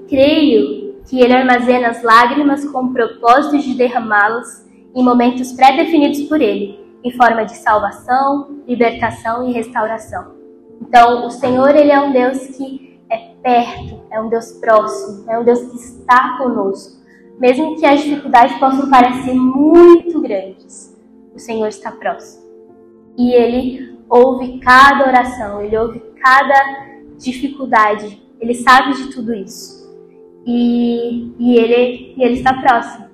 Creio 0.09 0.97
que 1.07 1.21
ele 1.21 1.33
armazena 1.33 1.89
as 1.89 2.03
lágrimas 2.03 2.65
com 2.67 2.85
o 2.85 2.93
propósito 2.93 3.59
de 3.59 3.75
derramá-las 3.75 4.65
em 4.95 5.03
momentos 5.03 5.53
pré-definidos 5.53 6.23
por 6.23 6.41
ele, 6.41 6.79
em 7.03 7.11
forma 7.13 7.45
de 7.45 7.57
salvação, 7.57 8.59
libertação 8.67 9.49
e 9.49 9.53
restauração. 9.53 10.35
Então, 10.81 11.27
o 11.27 11.31
Senhor, 11.31 11.75
ele 11.75 11.91
é 11.91 12.01
um 12.01 12.13
Deus 12.13 12.39
que 12.57 13.01
é 13.11 13.17
perto, 13.43 14.01
é 14.11 14.21
um 14.21 14.29
Deus 14.29 14.53
próximo, 14.53 15.25
é 15.31 15.39
um 15.39 15.45
Deus 15.45 15.61
que 15.61 15.77
está 15.77 16.37
conosco. 16.39 17.03
Mesmo 17.39 17.77
que 17.77 17.85
as 17.85 18.03
dificuldades 18.03 18.57
possam 18.59 18.89
parecer 18.89 19.35
muito 19.35 20.21
grandes, 20.21 20.94
o 21.35 21.39
Senhor 21.39 21.69
está 21.69 21.91
próximo. 21.91 22.45
E 23.19 23.33
ele 23.33 23.99
ouve 24.09 24.59
cada 24.59 25.07
oração, 25.07 25.61
ele 25.61 25.77
ouve 25.77 26.01
cada 26.23 26.87
dificuldade, 27.19 28.23
ele 28.41 28.55
sabe 28.55 28.95
de 28.95 29.11
tudo 29.13 29.35
isso 29.35 29.85
e, 30.47 31.33
e, 31.39 31.57
ele, 31.57 32.15
e 32.17 32.23
ele 32.23 32.35
está 32.35 32.55
próximo. 32.61 33.07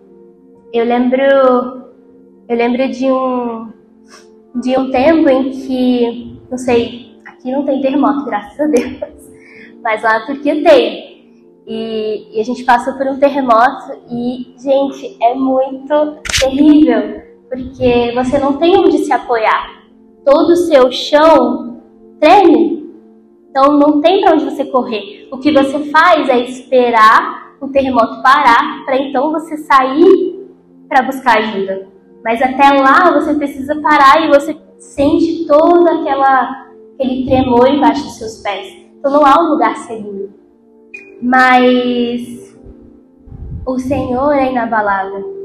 Eu 0.72 0.84
lembro, 0.84 1.20
eu 1.20 2.56
lembro 2.56 2.88
de 2.88 3.06
um, 3.06 3.72
de 4.60 4.76
um 4.78 4.90
tempo 4.90 5.28
em 5.28 5.50
que, 5.50 6.40
não 6.50 6.58
sei, 6.58 7.18
aqui 7.24 7.50
não 7.50 7.64
tem 7.64 7.80
terremoto, 7.80 8.24
graças 8.24 8.58
a 8.58 8.66
Deus, 8.66 8.98
mas 9.82 10.02
lá 10.02 10.20
na 10.20 10.26
Turquia 10.26 10.62
tem. 10.62 11.10
E, 11.66 12.36
e 12.36 12.40
a 12.40 12.44
gente 12.44 12.64
passou 12.64 12.94
por 12.94 13.06
um 13.06 13.18
terremoto 13.18 13.92
e, 14.10 14.54
gente, 14.58 15.16
é 15.22 15.34
muito 15.34 16.18
terrível, 16.40 17.22
porque 17.50 18.12
você 18.14 18.38
não 18.38 18.56
tem 18.56 18.78
onde 18.78 18.98
se 18.98 19.12
apoiar. 19.12 19.82
Todo 20.24 20.50
o 20.50 20.56
seu 20.56 20.90
chão 20.92 21.82
treme, 22.20 22.88
então 23.50 23.76
não 23.76 24.00
tem 24.00 24.20
para 24.20 24.34
onde 24.34 24.44
você 24.44 24.64
correr. 24.66 25.28
O 25.32 25.38
que 25.38 25.50
você 25.50 25.90
faz 25.90 26.28
é 26.28 26.38
esperar 26.44 27.56
o 27.60 27.68
terremoto 27.68 28.22
parar 28.22 28.84
para 28.84 28.96
então 28.96 29.32
você 29.32 29.56
sair 29.56 30.46
para 30.88 31.02
buscar 31.02 31.38
ajuda. 31.38 31.88
Mas 32.24 32.40
até 32.40 32.68
lá 32.80 33.10
você 33.12 33.34
precisa 33.34 33.80
parar 33.80 34.24
e 34.24 34.28
você 34.28 34.56
sente 34.78 35.46
todo 35.46 35.88
aquela, 35.88 36.68
aquele 36.94 37.26
tremor 37.26 37.68
embaixo 37.68 38.04
dos 38.04 38.18
seus 38.18 38.36
pés. 38.42 38.76
Então 38.98 39.10
não 39.10 39.26
há 39.26 39.40
um 39.40 39.50
lugar 39.52 39.76
seguro. 39.78 40.30
Mas 41.20 42.56
o 43.66 43.78
Senhor 43.78 44.32
é 44.32 44.50
inabalável. 44.50 45.39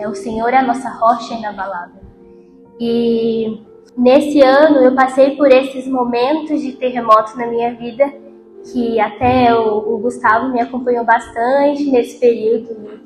Né? 0.00 0.08
O 0.08 0.14
Senhor 0.14 0.48
é 0.52 0.56
a 0.56 0.66
nossa 0.66 0.88
rocha 0.88 1.34
inabalável. 1.34 2.00
E 2.80 3.62
Nesse 3.96 4.40
ano 4.40 4.78
eu 4.78 4.94
passei 4.94 5.36
por 5.36 5.50
esses 5.50 5.86
momentos 5.86 6.62
de 6.62 6.72
terremoto 6.72 7.36
na 7.36 7.46
minha 7.46 7.74
vida, 7.74 8.10
que 8.72 9.00
até 9.00 9.54
o, 9.54 9.94
o 9.94 9.98
Gustavo 9.98 10.50
me 10.52 10.60
acompanhou 10.60 11.04
bastante 11.04 11.90
nesse 11.90 12.18
período. 12.18 13.00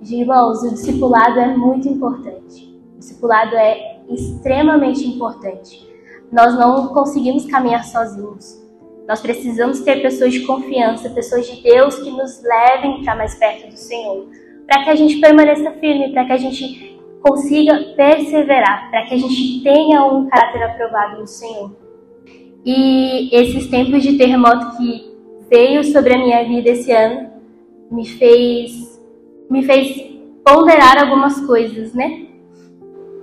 De 0.00 0.16
irmãos, 0.16 0.62
o 0.62 0.70
discipulado 0.70 1.38
é 1.40 1.54
muito 1.54 1.88
importante. 1.88 2.74
O 2.94 2.98
discipulado 2.98 3.56
é 3.56 4.00
extremamente 4.08 5.06
importante. 5.06 5.86
Nós 6.30 6.54
não 6.54 6.88
conseguimos 6.88 7.44
caminhar 7.46 7.84
sozinhos. 7.84 8.64
Nós 9.08 9.20
precisamos 9.20 9.80
ter 9.80 10.02
pessoas 10.02 10.32
de 10.32 10.46
confiança, 10.46 11.10
pessoas 11.10 11.46
de 11.46 11.62
Deus 11.62 11.96
que 11.96 12.10
nos 12.10 12.42
levem 12.42 13.04
para 13.04 13.16
mais 13.16 13.34
perto 13.34 13.68
do 13.68 13.76
Senhor, 13.76 14.28
para 14.66 14.84
que 14.84 14.90
a 14.90 14.94
gente 14.94 15.20
permaneça 15.20 15.70
firme, 15.72 16.12
para 16.12 16.24
que 16.24 16.32
a 16.32 16.36
gente 16.36 16.98
consiga 17.20 17.94
perseverar, 17.96 18.90
para 18.90 19.06
que 19.06 19.14
a 19.14 19.18
gente 19.18 19.62
tenha 19.62 20.04
um 20.04 20.28
caráter 20.28 20.62
aprovado 20.62 21.20
no 21.20 21.26
Senhor. 21.26 21.76
E 22.64 23.28
esses 23.32 23.68
tempos 23.68 24.02
de 24.02 24.18
terremoto 24.18 24.76
que 24.76 25.14
veio 25.48 25.84
sobre 25.84 26.14
a 26.14 26.18
minha 26.18 26.44
vida 26.44 26.70
esse 26.70 26.90
ano 26.90 27.30
me 27.90 28.04
fez 28.04 29.00
me 29.48 29.62
fez 29.62 30.16
ponderar 30.44 30.98
algumas 30.98 31.40
coisas, 31.46 31.94
né? 31.94 32.26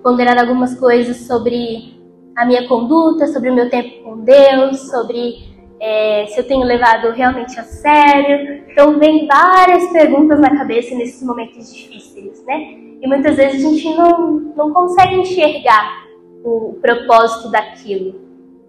Ponderar 0.01 0.37
algumas 0.37 0.77
coisas 0.79 1.17
sobre 1.27 1.93
a 2.35 2.45
minha 2.45 2.67
conduta, 2.67 3.27
sobre 3.27 3.49
o 3.49 3.55
meu 3.55 3.69
tempo 3.69 4.03
com 4.03 4.19
Deus, 4.21 4.89
sobre 4.89 5.52
é, 5.83 6.27
se 6.27 6.39
eu 6.39 6.47
tenho 6.47 6.63
levado 6.63 7.11
realmente 7.11 7.59
a 7.59 7.63
sério. 7.63 8.63
Então, 8.71 8.97
vem 8.97 9.27
várias 9.27 9.91
perguntas 9.91 10.39
na 10.39 10.55
cabeça 10.55 10.95
nesses 10.95 11.21
momentos 11.21 11.75
difíceis, 11.75 12.41
né? 12.45 12.77
E 13.01 13.05
muitas 13.05 13.35
vezes 13.35 13.65
a 13.65 13.69
gente 13.69 13.93
não, 13.93 14.39
não 14.55 14.71
consegue 14.71 15.15
enxergar 15.15 16.05
o 16.41 16.79
propósito 16.81 17.51
daquilo. 17.51 18.15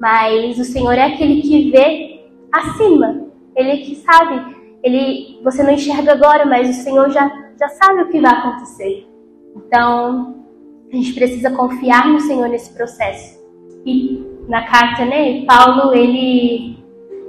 Mas 0.00 0.58
o 0.58 0.64
Senhor 0.64 0.94
é 0.94 1.04
aquele 1.04 1.40
que 1.40 1.70
vê 1.70 2.24
acima. 2.52 3.28
Ele 3.54 3.70
é 3.70 3.76
que 3.76 3.94
sabe. 3.94 4.56
Ele, 4.82 5.40
você 5.44 5.62
não 5.62 5.70
enxerga 5.70 6.14
agora, 6.14 6.44
mas 6.44 6.68
o 6.68 6.82
Senhor 6.82 7.10
já, 7.10 7.30
já 7.56 7.68
sabe 7.68 8.02
o 8.02 8.08
que 8.08 8.20
vai 8.20 8.32
acontecer. 8.32 9.06
Então, 9.54 10.42
a 10.92 10.96
gente 10.96 11.12
precisa 11.12 11.52
confiar 11.52 12.08
no 12.08 12.18
Senhor 12.18 12.48
nesse 12.48 12.74
processo. 12.74 13.40
E 13.86 14.20
na 14.48 14.66
carta, 14.66 15.04
né, 15.04 15.44
Paulo, 15.46 15.94
ele, 15.94 16.83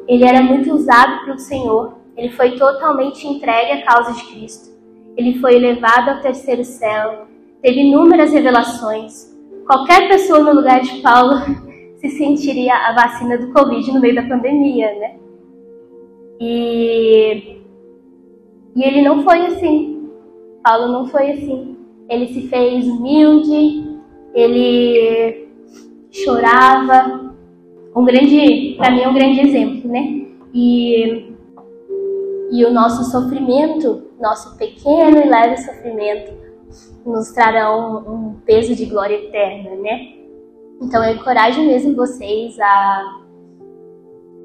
ele 0.08 0.24
era 0.24 0.42
muito 0.42 0.74
usado 0.74 1.26
pelo 1.26 1.40
Senhor. 1.40 1.96
Ele 2.16 2.30
foi 2.30 2.52
totalmente 2.52 3.28
entregue 3.28 3.72
à 3.72 3.86
causa 3.86 4.14
de 4.14 4.26
Cristo 4.26 4.76
ele 5.18 5.40
foi 5.40 5.56
elevado 5.56 6.10
ao 6.10 6.22
terceiro 6.22 6.64
céu, 6.64 7.26
teve 7.62 7.82
inúmeras 7.82 8.32
revelações. 8.32 9.34
Qualquer 9.66 10.08
pessoa 10.08 10.40
no 10.40 10.54
lugar 10.54 10.82
de 10.82 11.02
Paulo 11.02 11.40
se 11.98 12.10
sentiria 12.10 12.76
a 12.76 12.94
vacina 12.94 13.38
do 13.38 13.52
Covid 13.52 13.92
no 13.92 14.02
meio 14.02 14.16
da 14.16 14.24
pandemia, 14.24 14.94
né? 15.00 15.16
E, 16.40 17.62
e 18.76 18.84
ele 18.84 19.02
não 19.02 19.24
foi 19.24 19.46
assim. 19.46 20.10
Paulo 20.64 20.92
não 20.92 21.08
foi 21.08 21.32
assim. 21.32 21.78
Ele 22.10 22.28
se 22.28 22.48
fez 22.48 22.86
humilde, 22.86 24.00
ele 24.34 25.48
chorava. 26.12 27.25
Um 27.96 28.04
grande, 28.04 28.75
para 28.78 28.92
mim, 28.92 29.02
é 29.02 29.10
um 29.10 29.14
grande 29.14 29.40
exemplo, 29.40 29.90
né? 29.90 30.25
E, 30.54 31.34
e 32.52 32.66
o 32.66 32.74
nosso 32.74 33.04
sofrimento 33.06 34.06
nosso 34.20 34.58
pequeno 34.58 35.18
e 35.18 35.30
leve 35.30 35.58
sofrimento 35.58 36.34
nos 37.06 37.32
trarão 37.32 38.04
um, 38.08 38.40
peso 38.46 38.75
de 38.75 38.86
glória 38.86 39.16
eterna, 39.16 39.75
né? 39.75 40.14
Então 40.82 41.04
eu 41.04 41.16
encorajo 41.16 41.62
mesmo 41.62 41.96
vocês 41.96 42.60
a, 42.60 43.22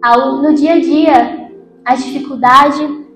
a 0.02 0.18
no 0.18 0.54
dia 0.54 0.74
a 0.74 0.80
dia 0.80 1.50
a 1.84 1.94
dificuldade 1.94 3.06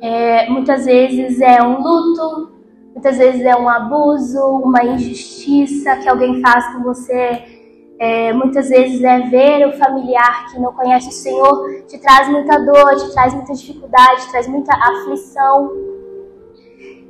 é, 0.00 0.50
muitas 0.50 0.84
vezes 0.84 1.40
é 1.40 1.62
um 1.62 1.80
luto, 1.80 2.52
muitas 2.92 3.16
vezes 3.16 3.42
é 3.42 3.56
um 3.56 3.68
abuso, 3.68 4.40
uma 4.40 4.84
injustiça 4.84 5.96
que 5.96 6.08
alguém 6.08 6.40
faz 6.40 6.74
com 6.74 6.82
você 6.82 7.61
é, 8.02 8.32
muitas 8.32 8.68
vezes 8.68 9.00
é 9.04 9.20
ver 9.20 9.68
o 9.68 9.78
familiar 9.78 10.50
que 10.50 10.58
não 10.58 10.72
conhece 10.72 11.08
o 11.08 11.12
Senhor, 11.12 11.84
te 11.86 11.96
traz 12.00 12.28
muita 12.28 12.58
dor, 12.58 12.96
te 12.96 13.12
traz 13.12 13.32
muita 13.32 13.54
dificuldade, 13.54 14.22
te 14.22 14.30
traz 14.32 14.48
muita 14.48 14.74
aflição. 14.74 15.70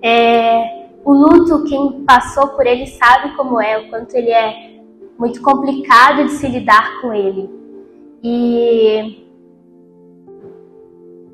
É, 0.03 0.89
o 1.03 1.15
luto, 1.15 1.65
quem 1.65 2.05
passou 2.05 2.49
por 2.49 2.67
ele 2.67 2.87
sabe 2.87 3.35
como 3.37 3.59
é, 3.59 3.79
o 3.79 3.89
quanto 3.89 4.15
ele 4.15 4.33
é 4.33 4.83
muito 5.19 5.41
complicado 5.41 6.27
de 6.27 6.33
se 6.33 6.47
lidar 6.47 7.01
com 7.01 7.15
ele. 7.15 7.49
E 8.23 9.27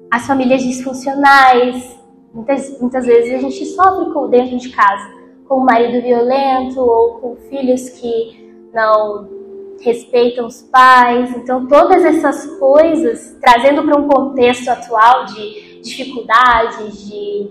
as 0.09 0.25
famílias 0.25 0.63
disfuncionais. 0.63 1.99
Muitas, 2.33 2.81
muitas 2.81 3.05
vezes 3.05 3.35
a 3.35 3.39
gente 3.39 3.65
sofre 3.67 4.13
com, 4.13 4.29
dentro 4.29 4.57
de 4.57 4.69
casa, 4.69 5.11
com 5.49 5.57
o 5.57 5.65
marido 5.65 6.01
violento 6.01 6.79
ou 6.79 7.15
com 7.15 7.37
filhos 7.49 7.89
que 7.89 8.55
não 8.73 9.38
respeitam 9.81 10.47
os 10.47 10.63
pais. 10.63 11.35
Então, 11.37 11.67
todas 11.67 12.05
essas 12.05 12.47
coisas, 12.59 13.37
trazendo 13.41 13.83
para 13.85 13.99
um 13.99 14.09
contexto 14.09 14.69
atual 14.69 15.25
de 15.27 15.81
dificuldades, 15.83 17.09
de 17.09 17.51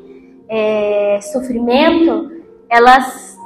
é, 0.49 1.19
sofrimento, 1.21 2.31
elas, 2.69 3.37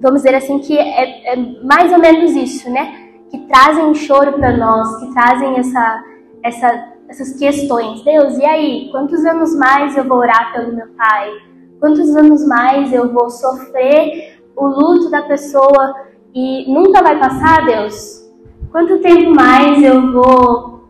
vamos 0.00 0.22
dizer 0.22 0.34
assim, 0.34 0.58
que 0.58 0.76
é, 0.76 1.32
é 1.32 1.36
mais 1.64 1.92
ou 1.92 1.98
menos 1.98 2.34
isso, 2.34 2.70
né? 2.70 3.08
Que 3.30 3.38
trazem 3.46 3.84
um 3.84 3.94
choro 3.94 4.32
para 4.32 4.56
nós, 4.56 5.00
que 5.00 5.12
trazem 5.12 5.56
essa, 5.56 6.04
essa, 6.42 6.92
essas 7.08 7.38
questões. 7.38 8.02
Deus, 8.02 8.36
e 8.38 8.44
aí? 8.44 8.88
Quantos 8.90 9.24
anos 9.24 9.54
mais 9.56 9.96
eu 9.96 10.04
vou 10.04 10.18
orar 10.18 10.52
pelo 10.52 10.74
meu 10.74 10.88
pai? 10.96 11.30
Quantos 11.78 12.14
anos 12.16 12.44
mais 12.46 12.92
eu 12.92 13.12
vou 13.12 13.30
sofrer 13.30 14.38
o 14.56 14.66
luto 14.66 15.10
da 15.10 15.22
pessoa 15.22 16.07
e 16.34 16.70
nunca 16.70 17.02
vai 17.02 17.18
passar, 17.18 17.64
Deus? 17.64 18.26
Quanto 18.70 18.98
tempo 18.98 19.34
mais 19.34 19.82
eu 19.82 20.12
vou 20.12 20.88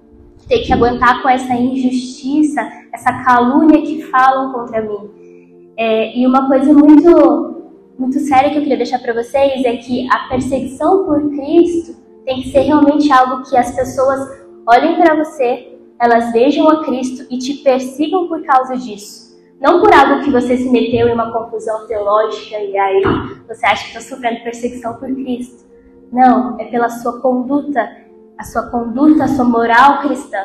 ter 0.48 0.60
que 0.60 0.72
aguentar 0.72 1.22
com 1.22 1.28
essa 1.28 1.54
injustiça, 1.54 2.60
essa 2.92 3.12
calúnia 3.24 3.82
que 3.82 4.02
falam 4.02 4.52
contra 4.52 4.82
mim? 4.82 5.70
É, 5.76 6.18
e 6.18 6.26
uma 6.26 6.48
coisa 6.48 6.72
muito, 6.72 7.70
muito 7.98 8.18
séria 8.20 8.50
que 8.50 8.58
eu 8.58 8.62
queria 8.62 8.76
deixar 8.76 8.98
para 8.98 9.14
vocês 9.14 9.64
é 9.64 9.76
que 9.76 10.08
a 10.10 10.28
perseguição 10.28 11.04
por 11.04 11.30
Cristo 11.30 11.96
tem 12.24 12.42
que 12.42 12.50
ser 12.50 12.60
realmente 12.60 13.10
algo 13.12 13.48
que 13.48 13.56
as 13.56 13.74
pessoas 13.74 14.20
olhem 14.66 14.96
para 14.96 15.14
você, 15.14 15.78
elas 16.00 16.32
vejam 16.32 16.68
a 16.68 16.84
Cristo 16.84 17.26
e 17.30 17.38
te 17.38 17.54
persigam 17.62 18.28
por 18.28 18.42
causa 18.42 18.76
disso. 18.76 19.27
Não 19.60 19.80
por 19.80 19.92
algo 19.92 20.22
que 20.22 20.30
você 20.30 20.56
se 20.56 20.70
meteu 20.70 21.08
em 21.08 21.12
uma 21.12 21.32
confusão 21.32 21.86
teológica 21.86 22.58
e 22.58 22.76
aí 22.78 23.02
você 23.46 23.66
acha 23.66 23.84
que 23.84 23.98
está 23.98 24.00
sofrendo 24.00 24.42
perseguição 24.44 24.94
por 24.94 25.12
Cristo. 25.12 25.66
Não, 26.12 26.58
é 26.60 26.64
pela 26.66 26.88
sua 26.88 27.20
conduta, 27.20 27.90
a 28.38 28.44
sua 28.44 28.70
conduta, 28.70 29.24
a 29.24 29.28
sua 29.28 29.44
moral 29.44 30.00
cristã, 30.02 30.38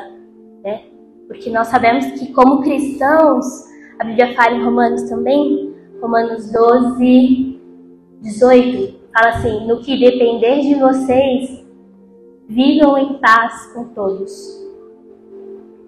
né? 0.63 0.85
Porque 1.27 1.49
nós 1.49 1.67
sabemos 1.67 2.05
que 2.19 2.33
como 2.33 2.61
cristãos, 2.61 3.45
a 3.99 4.03
Bíblia 4.03 4.35
fala 4.35 4.55
em 4.55 4.63
Romanos 4.63 5.03
também, 5.03 5.73
Romanos 6.01 6.51
12, 6.51 7.61
18, 8.21 8.99
fala 9.13 9.29
assim: 9.35 9.67
no 9.67 9.79
que 9.81 9.97
depender 9.97 10.61
de 10.61 10.75
vocês, 10.75 11.63
vivam 12.47 12.97
em 12.97 13.19
paz 13.19 13.67
com 13.73 13.85
todos. 13.89 14.61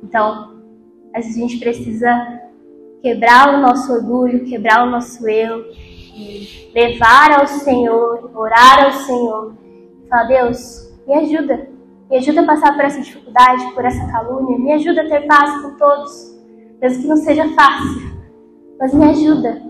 Então, 0.04 0.56
a 1.14 1.22
gente 1.22 1.58
precisa 1.58 2.45
quebrar 3.06 3.54
o 3.54 3.62
nosso 3.62 3.94
orgulho, 3.94 4.46
quebrar 4.46 4.88
o 4.88 4.90
nosso 4.90 5.30
eu, 5.30 5.64
e 6.16 6.72
levar 6.74 7.40
ao 7.40 7.46
Senhor, 7.46 8.32
orar 8.36 8.84
ao 8.84 8.92
Senhor, 8.94 9.54
falar: 10.10 10.24
Deus, 10.24 10.92
me 11.06 11.14
ajuda, 11.14 11.70
me 12.10 12.18
ajuda 12.18 12.42
a 12.42 12.46
passar 12.48 12.74
por 12.74 12.84
essa 12.84 13.00
dificuldade, 13.00 13.72
por 13.76 13.86
essa 13.86 14.12
calúnia, 14.12 14.58
me 14.58 14.72
ajuda 14.74 15.04
a 15.04 15.08
ter 15.08 15.28
paz 15.28 15.62
com 15.62 15.78
todos, 15.78 16.36
mesmo 16.82 17.04
que 17.04 17.08
não 17.08 17.18
seja 17.18 17.48
fácil, 17.50 18.12
mas 18.80 18.92
me 18.92 19.06
ajuda. 19.06 19.62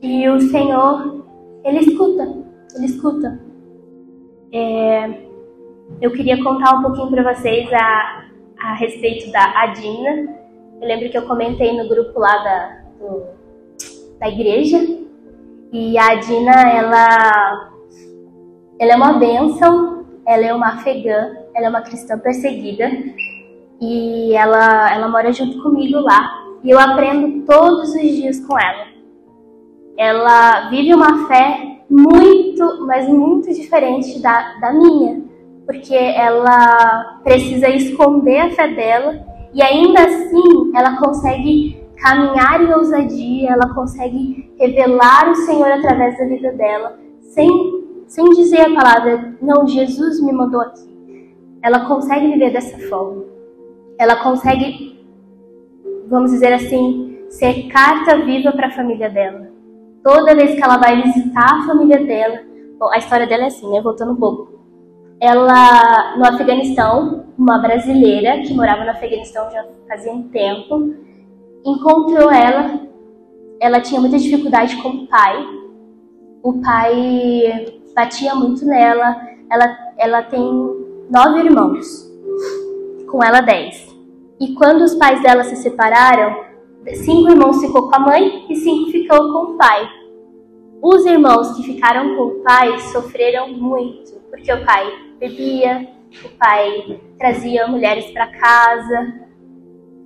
E 0.00 0.28
o 0.28 0.40
Senhor, 0.42 1.26
Ele 1.64 1.80
escuta, 1.80 2.22
Ele 2.76 2.86
escuta. 2.86 3.40
É, 4.52 5.26
eu 6.00 6.12
queria 6.12 6.40
contar 6.40 6.78
um 6.78 6.82
pouquinho 6.82 7.10
para 7.10 7.34
vocês 7.34 7.68
a, 7.72 8.26
a 8.60 8.74
respeito 8.74 9.32
da 9.32 9.60
Adina. 9.60 10.41
Eu 10.82 10.88
lembro 10.88 11.08
que 11.08 11.16
eu 11.16 11.22
comentei 11.28 11.80
no 11.80 11.88
grupo 11.88 12.18
lá 12.18 12.38
da, 12.38 12.78
do, 12.98 13.22
da 14.18 14.28
igreja. 14.28 14.84
E 15.72 15.96
a 15.96 16.16
Dina, 16.16 16.60
ela, 16.70 17.70
ela 18.80 18.92
é 18.92 18.96
uma 18.96 19.12
bênção, 19.12 20.04
ela 20.26 20.44
é 20.44 20.52
uma 20.52 20.74
afegã, 20.74 21.36
ela 21.54 21.66
é 21.66 21.68
uma 21.68 21.82
cristã 21.82 22.18
perseguida. 22.18 22.90
E 23.80 24.34
ela, 24.34 24.92
ela 24.92 25.06
mora 25.06 25.30
junto 25.30 25.62
comigo 25.62 26.00
lá. 26.00 26.42
E 26.64 26.70
eu 26.70 26.80
aprendo 26.80 27.46
todos 27.46 27.90
os 27.90 28.02
dias 28.02 28.44
com 28.44 28.58
ela. 28.58 28.86
Ela 29.96 30.68
vive 30.68 30.92
uma 30.92 31.28
fé 31.28 31.78
muito, 31.88 32.84
mas 32.88 33.08
muito 33.08 33.54
diferente 33.54 34.20
da, 34.20 34.58
da 34.58 34.72
minha. 34.72 35.22
Porque 35.64 35.94
ela 35.94 37.20
precisa 37.22 37.68
esconder 37.68 38.40
a 38.40 38.50
fé 38.50 38.66
dela 38.66 39.31
e 39.54 39.62
ainda 39.62 40.04
assim, 40.04 40.72
ela 40.74 40.96
consegue 40.96 41.82
caminhar 41.96 42.60
em 42.60 42.72
ousadia, 42.72 43.50
ela 43.50 43.72
consegue 43.74 44.52
revelar 44.58 45.30
o 45.30 45.34
Senhor 45.34 45.70
através 45.70 46.18
da 46.18 46.24
vida 46.24 46.52
dela, 46.52 46.98
sem, 47.20 47.48
sem 48.06 48.24
dizer 48.30 48.62
a 48.62 48.74
palavra, 48.74 49.36
não, 49.40 49.66
Jesus 49.66 50.20
me 50.20 50.32
mandou 50.32 50.60
aqui. 50.60 50.90
Ela 51.62 51.86
consegue 51.86 52.28
viver 52.28 52.52
dessa 52.52 52.76
forma. 52.88 53.24
Ela 53.98 54.16
consegue, 54.16 54.98
vamos 56.08 56.32
dizer 56.32 56.52
assim, 56.54 57.18
ser 57.28 57.68
carta 57.68 58.18
viva 58.24 58.50
para 58.52 58.66
a 58.66 58.72
família 58.72 59.08
dela. 59.08 59.48
Toda 60.02 60.34
vez 60.34 60.56
que 60.56 60.64
ela 60.64 60.78
vai 60.78 61.00
visitar 61.02 61.54
a 61.54 61.66
família 61.66 62.04
dela, 62.04 62.40
bom, 62.78 62.90
a 62.92 62.98
história 62.98 63.26
dela 63.26 63.44
é 63.44 63.46
assim, 63.46 63.70
né? 63.70 63.80
Voltando 63.80 64.12
um 64.12 64.16
pouco 64.16 64.51
ela 65.22 66.16
no 66.16 66.26
Afeganistão, 66.26 67.26
uma 67.38 67.56
brasileira 67.58 68.40
que 68.40 68.52
morava 68.52 68.82
no 68.82 68.90
Afeganistão 68.90 69.48
já 69.52 69.64
fazia 69.88 70.12
um 70.12 70.24
tempo, 70.24 70.96
encontrou 71.64 72.28
ela. 72.28 72.80
Ela 73.60 73.80
tinha 73.80 74.00
muita 74.00 74.18
dificuldade 74.18 74.82
com 74.82 74.88
o 74.88 75.06
pai. 75.06 75.46
O 76.42 76.60
pai 76.60 77.80
batia 77.94 78.34
muito 78.34 78.66
nela. 78.66 79.16
Ela, 79.48 79.78
ela 79.96 80.22
tem 80.24 80.42
nove 81.08 81.38
irmãos, 81.38 82.10
com 83.08 83.22
ela 83.22 83.40
dez. 83.40 83.94
E 84.40 84.54
quando 84.54 84.82
os 84.82 84.96
pais 84.96 85.22
dela 85.22 85.44
se 85.44 85.54
separaram, 85.54 86.34
cinco 86.94 87.30
irmãos 87.30 87.60
ficou 87.60 87.88
com 87.88 87.94
a 87.94 88.00
mãe 88.00 88.44
e 88.50 88.56
cinco 88.56 88.90
ficou 88.90 89.18
com 89.18 89.52
o 89.52 89.56
pai. 89.56 89.88
Os 90.82 91.06
irmãos 91.06 91.56
que 91.56 91.62
ficaram 91.62 92.16
com 92.16 92.22
o 92.24 92.42
pai 92.42 92.76
sofreram 92.90 93.50
muito, 93.52 94.20
porque 94.28 94.52
o 94.52 94.64
pai 94.64 94.84
bebia, 95.16 95.88
o 96.24 96.28
pai 96.30 97.00
trazia 97.16 97.68
mulheres 97.68 98.10
para 98.10 98.26
casa. 98.26 99.14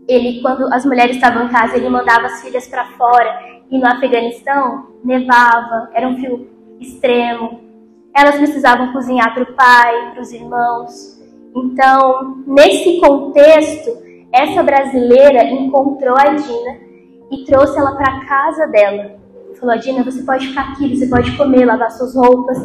Ele, 0.06 0.42
quando 0.42 0.70
as 0.74 0.84
mulheres 0.84 1.16
estavam 1.16 1.46
em 1.46 1.48
casa, 1.48 1.78
ele 1.78 1.88
mandava 1.88 2.26
as 2.26 2.42
filhas 2.42 2.68
para 2.68 2.84
fora. 2.88 3.56
E 3.70 3.78
no 3.78 3.86
Afeganistão 3.86 4.88
nevava, 5.02 5.88
era 5.94 6.06
um 6.06 6.18
frio 6.18 6.46
extremo. 6.78 7.58
Elas 8.14 8.36
precisavam 8.36 8.92
cozinhar 8.92 9.32
para 9.32 9.44
o 9.44 9.54
pai, 9.54 10.10
para 10.12 10.20
os 10.20 10.30
irmãos. 10.30 11.18
Então, 11.56 12.44
nesse 12.46 13.00
contexto, 13.00 13.96
essa 14.30 14.62
brasileira 14.62 15.42
encontrou 15.44 16.16
a 16.18 16.34
Dina 16.34 16.78
e 17.32 17.44
trouxe 17.46 17.78
ela 17.78 17.96
para 17.96 18.26
casa 18.26 18.66
dela. 18.66 19.25
Falou: 19.58 19.78
Dina, 19.78 20.04
você 20.04 20.22
pode 20.22 20.48
ficar 20.48 20.72
aqui, 20.72 20.96
você 20.96 21.06
pode 21.06 21.36
comer, 21.36 21.64
lavar 21.64 21.90
suas 21.90 22.14
roupas 22.14 22.58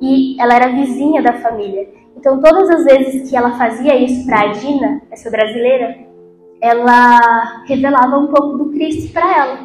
e 0.00 0.40
ela 0.40 0.54
era 0.54 0.72
vizinha 0.72 1.22
da 1.22 1.34
família. 1.34 1.88
Então, 2.16 2.40
todas 2.40 2.68
as 2.70 2.84
vezes 2.84 3.28
que 3.28 3.36
ela 3.36 3.52
fazia 3.52 3.96
isso 3.96 4.26
para 4.26 4.40
a 4.40 4.46
Dina, 4.48 5.02
essa 5.10 5.30
brasileira, 5.30 5.96
ela 6.60 7.18
revelava 7.66 8.18
um 8.18 8.26
pouco 8.28 8.58
do 8.58 8.70
Cristo 8.70 9.12
para 9.12 9.38
ela. 9.38 9.58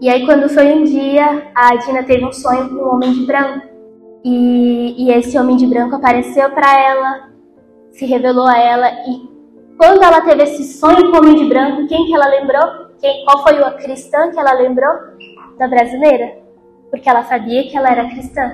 E 0.00 0.08
aí, 0.08 0.26
quando 0.26 0.48
foi 0.48 0.72
um 0.72 0.84
dia, 0.84 1.50
a 1.54 1.76
Dina 1.76 2.02
teve 2.02 2.24
um 2.24 2.32
sonho 2.32 2.68
com 2.68 2.74
um 2.76 2.94
homem 2.94 3.12
de 3.12 3.26
branco. 3.26 3.66
E, 4.24 5.04
e 5.04 5.10
esse 5.10 5.36
homem 5.38 5.56
de 5.56 5.66
branco 5.66 5.96
apareceu 5.96 6.50
para 6.50 6.80
ela, 6.80 7.28
se 7.90 8.06
revelou 8.06 8.46
a 8.46 8.58
ela. 8.58 8.88
E 9.08 9.28
quando 9.76 10.02
ela 10.02 10.20
teve 10.20 10.44
esse 10.44 10.64
sonho 10.78 11.10
com 11.10 11.16
o 11.16 11.20
homem 11.20 11.34
de 11.34 11.44
branco, 11.48 11.86
quem 11.88 12.06
que 12.06 12.14
ela 12.14 12.28
lembrou? 12.28 12.92
Quem, 13.00 13.24
qual 13.24 13.42
foi 13.42 13.60
a 13.62 13.72
cristã 13.72 14.30
que 14.30 14.38
ela 14.38 14.52
lembrou? 14.52 14.92
Da 15.62 15.68
brasileira. 15.68 16.38
Porque 16.90 17.08
ela 17.08 17.22
sabia 17.22 17.62
que 17.62 17.76
ela 17.76 17.88
era 17.88 18.08
cristã. 18.08 18.50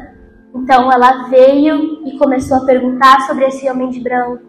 Então 0.55 0.93
ela 0.93 1.29
veio 1.29 2.07
e 2.07 2.19
começou 2.19 2.59
a 2.59 2.67
perguntar 2.67 3.23
sobre 3.23 3.47
esse 3.47 3.67
homem 3.71 3.89
de 3.89 3.99
branco. 3.99 4.43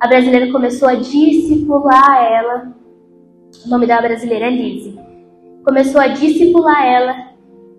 A 0.00 0.08
brasileira 0.08 0.50
começou 0.50 0.88
a 0.88 0.96
discipular 0.96 2.24
ela. 2.24 2.74
O 3.64 3.68
nome 3.70 3.86
da 3.86 4.02
brasileira 4.02 4.46
é 4.46 4.50
Lizzie. 4.50 4.98
Começou 5.64 6.00
a 6.00 6.08
discipular 6.08 6.84
ela 6.84 7.14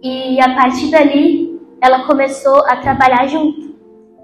e 0.01 0.39
a 0.39 0.55
partir 0.55 0.89
dali 0.89 1.59
ela 1.81 2.07
começou 2.07 2.63
a 2.65 2.77
trabalhar 2.77 3.27
junto. 3.27 3.75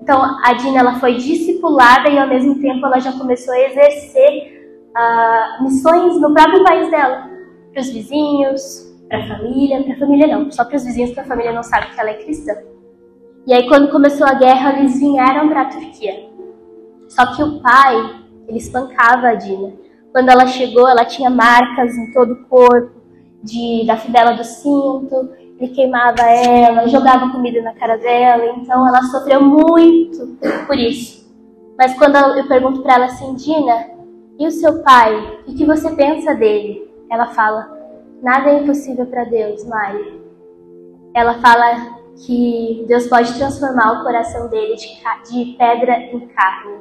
Então 0.02 0.22
a 0.46 0.54
Dina 0.54 0.80
ela 0.80 0.96
foi 0.96 1.16
discipulada 1.16 2.10
e 2.10 2.18
ao 2.18 2.30
mesmo 2.30 2.58
tempo 2.62 2.86
ela 2.86 3.00
já 3.00 3.12
começou 3.12 3.54
a 3.54 3.60
exercer 3.60 4.80
uh, 4.96 5.64
missões 5.66 6.22
no 6.22 6.34
próprio 6.34 6.64
país 6.64 6.90
dela, 6.90 7.30
para 7.74 7.82
os 7.82 7.90
vizinhos, 7.90 8.89
para 9.10 9.24
a 9.24 9.28
família, 9.28 9.84
para 9.84 9.94
a 9.94 9.98
família 9.98 10.28
não, 10.28 10.52
só 10.52 10.64
para 10.64 10.78
os 10.78 10.86
vizinhos 10.86 11.12
que 11.12 11.20
a 11.20 11.26
família 11.26 11.52
não 11.52 11.64
sabe 11.64 11.94
que 11.94 12.00
ela 12.00 12.12
é 12.12 12.24
cristã. 12.24 12.54
E 13.48 13.54
aí, 13.54 13.68
quando 13.68 13.92
começou 13.92 14.28
a 14.28 14.36
guerra, 14.36 14.78
eles 14.78 15.00
vieram 15.00 15.50
para 15.50 15.62
a 15.64 15.66
Turquia. 15.66 16.30
Só 17.08 17.36
que 17.36 17.42
o 17.42 17.60
pai, 17.60 17.96
ele 18.48 18.60
espancava 18.60 19.30
a 19.30 19.34
Dina. 19.34 19.74
Quando 20.12 20.30
ela 20.30 20.46
chegou, 20.46 20.88
ela 20.88 21.04
tinha 21.04 21.30
marcas 21.30 21.98
em 21.98 22.12
todo 22.12 22.34
o 22.34 22.46
corpo, 22.46 23.00
de, 23.44 23.86
da 23.88 23.98
fidela 23.98 24.34
do 24.34 24.44
cinto, 24.44 25.30
ele 25.58 25.74
queimava 25.74 26.22
ela, 26.22 26.88
jogava 26.88 27.32
comida 27.32 27.62
na 27.62 27.74
cara 27.74 27.98
dela, 27.98 28.46
então 28.58 28.88
ela 28.88 29.02
sofreu 29.04 29.42
muito 29.42 30.38
por 30.68 30.78
isso. 30.78 31.28
Mas 31.78 31.98
quando 31.98 32.18
eu 32.18 32.48
pergunto 32.48 32.82
para 32.82 32.96
ela 32.96 33.06
assim, 33.06 33.34
Dina, 33.36 33.88
e 34.38 34.48
o 34.48 34.52
seu 34.52 34.82
pai? 34.84 35.42
O 35.48 35.56
que 35.56 35.66
você 35.66 35.90
pensa 35.92 36.34
dele? 36.34 36.90
Ela 37.10 37.28
fala, 37.28 37.79
nada 38.22 38.50
é 38.50 38.64
impossível 38.64 39.06
para 39.06 39.24
Deus, 39.26 39.66
Mari. 39.66 40.22
Ela 41.14 41.36
fala 41.36 42.00
que 42.26 42.86
Deus 42.88 43.08
pode 43.08 43.34
transformar 43.38 44.00
o 44.00 44.04
coração 44.04 44.50
dele 44.50 44.76
de, 44.76 45.56
pedra 45.58 45.98
em 45.98 46.28
carne. 46.28 46.80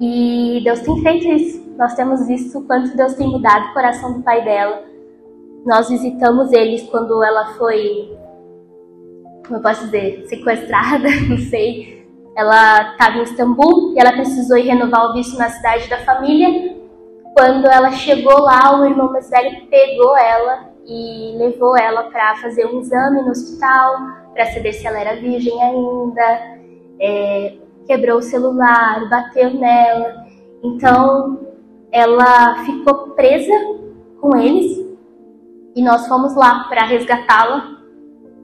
E 0.00 0.60
Deus 0.64 0.80
tem 0.80 1.02
feito 1.02 1.28
isso. 1.28 1.74
Nós 1.76 1.94
temos 1.94 2.26
visto 2.26 2.58
o 2.58 2.64
quanto 2.64 2.96
Deus 2.96 3.14
tem 3.14 3.28
mudado 3.28 3.66
o 3.70 3.72
coração 3.74 4.14
do 4.14 4.22
pai 4.22 4.42
dela. 4.42 4.82
Nós 5.64 5.88
visitamos 5.88 6.52
eles 6.52 6.82
quando 6.84 7.22
ela 7.22 7.54
foi, 7.54 8.16
como 9.46 9.58
eu 9.58 9.62
posso 9.62 9.84
dizer, 9.84 10.26
sequestrada, 10.26 11.08
não 11.28 11.38
sei. 11.38 12.06
Ela 12.36 12.92
estava 12.92 13.18
em 13.18 13.22
Istambul 13.22 13.94
e 13.94 14.00
ela 14.00 14.12
precisou 14.12 14.56
ir 14.56 14.62
renovar 14.62 15.10
o 15.10 15.12
visto 15.12 15.36
na 15.36 15.50
cidade 15.50 15.88
da 15.88 15.98
família. 15.98 16.69
Quando 17.34 17.66
ela 17.66 17.92
chegou 17.92 18.40
lá, 18.40 18.78
o 18.78 18.84
irmão 18.84 19.12
mais 19.12 19.30
velho 19.30 19.66
pegou 19.68 20.16
ela 20.16 20.70
e 20.84 21.34
levou 21.36 21.76
ela 21.76 22.04
para 22.04 22.36
fazer 22.36 22.66
um 22.66 22.80
exame 22.80 23.22
no 23.22 23.30
hospital, 23.30 23.96
para 24.32 24.46
saber 24.46 24.72
se 24.72 24.86
ela 24.86 25.00
era 25.00 25.20
virgem 25.20 25.62
ainda. 25.62 26.60
É, 27.00 27.54
quebrou 27.86 28.18
o 28.18 28.22
celular, 28.22 29.08
bateu 29.08 29.54
nela. 29.54 30.26
Então, 30.62 31.40
ela 31.92 32.64
ficou 32.64 33.10
presa 33.10 33.52
com 34.20 34.36
eles 34.36 34.78
e 35.74 35.82
nós 35.82 36.06
fomos 36.06 36.34
lá 36.34 36.64
para 36.68 36.84
resgatá-la, 36.84 37.78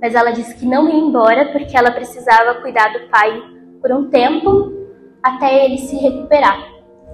mas 0.00 0.14
ela 0.14 0.30
disse 0.30 0.56
que 0.56 0.66
não 0.66 0.88
ia 0.88 0.96
embora 0.96 1.52
porque 1.52 1.76
ela 1.76 1.90
precisava 1.90 2.60
cuidar 2.60 2.92
do 2.92 3.08
pai 3.08 3.42
por 3.80 3.92
um 3.92 4.08
tempo 4.08 4.72
até 5.22 5.64
ele 5.64 5.78
se 5.78 5.96
recuperar. 5.96 6.58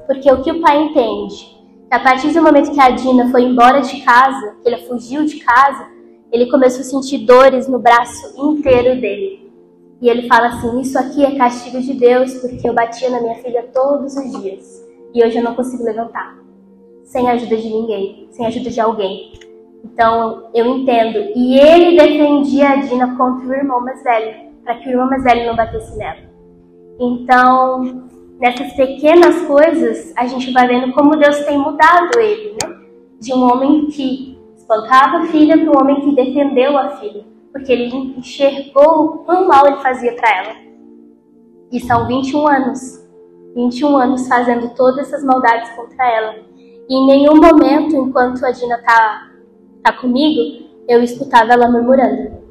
Porque 0.06 0.30
o 0.30 0.42
que 0.42 0.50
o 0.50 0.60
pai 0.60 0.78
entende? 0.78 1.51
A 1.92 2.00
partir 2.00 2.32
do 2.32 2.42
momento 2.42 2.72
que 2.72 2.80
a 2.80 2.88
Dina 2.88 3.30
foi 3.30 3.42
embora 3.42 3.82
de 3.82 4.00
casa, 4.00 4.56
que 4.62 4.66
ele 4.66 4.86
fugiu 4.86 5.26
de 5.26 5.38
casa, 5.40 5.88
ele 6.32 6.50
começou 6.50 6.80
a 6.80 6.84
sentir 6.84 7.26
dores 7.26 7.68
no 7.68 7.78
braço 7.78 8.32
inteiro 8.34 8.98
dele. 8.98 9.52
E 10.00 10.08
ele 10.08 10.26
fala 10.26 10.46
assim: 10.46 10.80
Isso 10.80 10.98
aqui 10.98 11.22
é 11.22 11.36
castigo 11.36 11.82
de 11.82 11.92
Deus, 11.92 12.32
porque 12.36 12.66
eu 12.66 12.72
batia 12.72 13.10
na 13.10 13.20
minha 13.20 13.34
filha 13.34 13.68
todos 13.74 14.16
os 14.16 14.40
dias 14.40 14.82
e 15.14 15.22
hoje 15.22 15.36
eu 15.36 15.44
não 15.44 15.54
consigo 15.54 15.84
levantar, 15.84 16.34
sem 17.04 17.28
a 17.28 17.32
ajuda 17.32 17.58
de 17.58 17.68
ninguém, 17.68 18.26
sem 18.30 18.46
a 18.46 18.48
ajuda 18.48 18.70
de 18.70 18.80
alguém. 18.80 19.32
Então 19.84 20.48
eu 20.54 20.64
entendo. 20.64 21.18
E 21.36 21.60
ele 21.60 21.98
defendia 21.98 22.70
a 22.70 22.76
Dina 22.76 23.14
contra 23.18 23.46
o 23.46 23.52
irmão 23.52 23.82
mais 23.82 24.02
velho, 24.02 24.50
para 24.64 24.76
que 24.76 24.88
o 24.88 24.92
irmão 24.92 25.10
mais 25.10 25.22
velho 25.22 25.46
não 25.46 25.54
batesse 25.54 25.94
nela. 25.98 26.20
Então, 26.98 28.08
nessas 28.42 28.72
pequenas 28.74 29.46
coisas, 29.46 30.12
a 30.16 30.26
gente 30.26 30.52
vai 30.52 30.66
vendo 30.66 30.92
como 30.92 31.16
Deus 31.16 31.38
tem 31.44 31.56
mudado 31.56 32.18
ele, 32.18 32.56
né? 32.60 32.76
De 33.20 33.32
um 33.32 33.42
homem 33.44 33.86
que 33.86 34.36
espancava 34.56 35.18
a 35.18 35.26
filha 35.26 35.56
para 35.56 35.70
um 35.70 35.80
homem 35.80 36.00
que 36.00 36.16
defendeu 36.16 36.76
a 36.76 36.96
filha, 36.96 37.24
porque 37.52 37.72
ele 37.72 37.94
enxergou 38.18 39.04
o 39.04 39.18
quão 39.18 39.46
mal 39.46 39.66
ele 39.68 39.76
fazia 39.76 40.12
para 40.14 40.38
ela. 40.38 40.56
E 41.70 41.78
são 41.80 42.08
21 42.08 42.48
anos 42.48 43.02
21 43.54 43.96
anos 43.96 44.28
fazendo 44.28 44.74
todas 44.74 45.06
essas 45.06 45.24
maldades 45.24 45.70
contra 45.76 46.04
ela. 46.04 46.36
E 46.88 46.94
em 46.94 47.06
nenhum 47.06 47.36
momento, 47.36 47.94
enquanto 47.96 48.44
a 48.44 48.50
Dina 48.50 48.78
tá, 48.82 49.30
tá 49.82 49.92
comigo, 49.92 50.66
eu 50.88 51.02
escutava 51.02 51.52
ela 51.52 51.70
murmurando. 51.70 52.42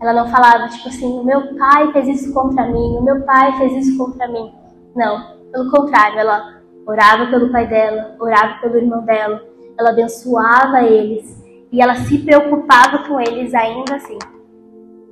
Ela 0.00 0.12
não 0.12 0.28
falava, 0.28 0.68
tipo 0.68 0.88
assim, 0.88 1.06
o 1.06 1.24
meu 1.24 1.56
pai 1.56 1.92
fez 1.92 2.08
isso 2.08 2.32
contra 2.32 2.66
mim, 2.66 2.96
o 2.98 3.02
meu 3.02 3.22
pai 3.22 3.56
fez 3.58 3.86
isso 3.86 3.96
contra 3.96 4.28
mim. 4.28 4.52
Não, 4.94 5.36
pelo 5.50 5.70
contrário, 5.70 6.18
ela 6.18 6.60
orava 6.86 7.26
pelo 7.26 7.50
pai 7.50 7.66
dela, 7.66 8.16
orava 8.20 8.60
pelo 8.60 8.76
irmão 8.76 9.04
dela, 9.04 9.42
ela 9.78 9.90
abençoava 9.90 10.82
eles 10.82 11.42
e 11.70 11.80
ela 11.80 11.94
se 11.94 12.18
preocupava 12.18 13.06
com 13.06 13.20
eles 13.20 13.54
ainda 13.54 13.96
assim. 13.96 14.18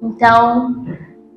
Então, 0.03 0.85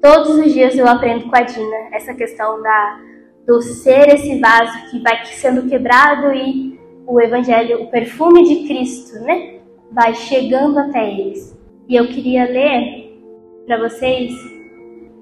todos 0.01 0.37
os 0.37 0.51
dias 0.51 0.77
eu 0.77 0.87
aprendo 0.87 1.29
com 1.29 1.35
a 1.35 1.41
Dina 1.41 1.77
essa 1.91 2.13
questão 2.13 2.61
da 2.61 2.99
do 3.45 3.61
ser 3.61 4.07
esse 4.07 4.39
vaso 4.39 4.89
que 4.89 4.99
vai 5.01 5.25
sendo 5.25 5.67
quebrado 5.67 6.33
e 6.33 6.79
o 7.05 7.19
evangelho, 7.19 7.83
o 7.83 7.91
perfume 7.91 8.43
de 8.43 8.67
Cristo, 8.67 9.19
né, 9.19 9.59
vai 9.91 10.15
chegando 10.15 10.79
até 10.79 11.11
eles. 11.11 11.57
E 11.87 11.95
eu 11.95 12.07
queria 12.07 12.45
ler 12.45 13.19
para 13.65 13.77
vocês, 13.79 14.33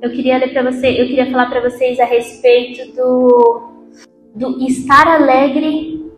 eu 0.02 0.10
queria 0.12 0.38
ler 0.38 0.52
para 0.52 0.72
você, 0.72 0.88
eu 0.90 1.08
queria 1.08 1.30
falar 1.30 1.50
para 1.50 1.62
vocês 1.62 2.00
a 2.00 2.06
respeito 2.06 2.96
do 2.96 3.70
do 4.34 4.66
estar 4.66 5.08
alegre 5.08 6.10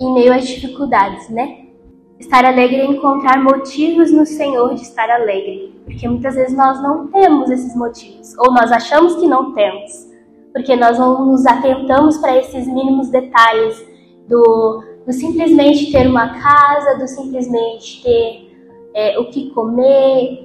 em 0.00 0.14
meio 0.14 0.32
às 0.32 0.48
dificuldades, 0.48 1.28
né? 1.28 1.66
Estar 2.18 2.44
alegre 2.44 2.80
é 2.80 2.86
encontrar 2.86 3.42
motivos 3.42 4.10
no 4.10 4.24
Senhor 4.24 4.74
de 4.74 4.80
estar 4.80 5.10
alegre, 5.10 5.74
porque 5.84 6.08
muitas 6.08 6.34
vezes 6.34 6.56
nós 6.56 6.82
não 6.82 7.08
temos 7.08 7.50
esses 7.50 7.76
motivos, 7.76 8.34
ou 8.38 8.52
nós 8.52 8.72
achamos 8.72 9.16
que 9.16 9.26
não 9.26 9.52
temos 9.52 10.14
porque 10.54 10.76
nós 10.76 10.96
não 11.00 11.26
nos 11.26 11.44
atentamos 11.44 12.16
para 12.18 12.38
esses 12.38 12.64
mínimos 12.68 13.10
detalhes 13.10 13.84
do, 14.28 14.84
do, 15.04 15.12
simplesmente 15.12 15.90
ter 15.90 16.06
uma 16.06 16.28
casa, 16.28 16.96
do 16.96 17.08
simplesmente 17.08 18.00
ter 18.04 18.52
é, 18.94 19.18
o 19.18 19.24
que 19.30 19.50
comer, 19.50 20.43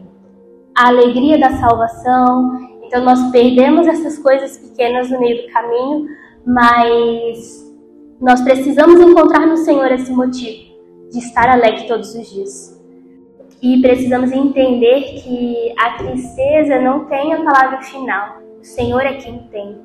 a 0.80 0.88
alegria 0.88 1.38
da 1.38 1.52
salvação. 1.58 2.58
Então 2.86 3.04
nós 3.04 3.32
perdemos 3.32 3.86
essas 3.86 4.18
coisas 4.18 4.58
pequenas 4.58 5.10
no 5.10 5.20
meio 5.20 5.46
do 5.46 5.52
caminho, 5.52 6.08
mas 6.46 7.70
nós 8.22 8.42
precisamos 8.42 9.00
encontrar 9.02 9.46
no 9.46 9.58
Senhor 9.58 9.92
esse 9.92 10.12
motivo 10.12 10.70
de 11.12 11.20
estar 11.20 11.50
alegre 11.50 11.86
todos 11.86 12.16
os 12.16 12.30
dias. 12.30 12.80
E 13.62 13.82
precisamos 13.82 14.32
entender 14.32 15.22
que 15.22 15.74
a 15.78 15.98
tristeza 15.98 16.80
não 16.80 17.06
tem 17.06 17.34
a 17.34 17.44
palavra 17.44 17.82
final. 17.82 18.38
O 18.62 18.64
Senhor 18.64 19.02
é 19.02 19.16
quem 19.16 19.40
tem. 19.52 19.78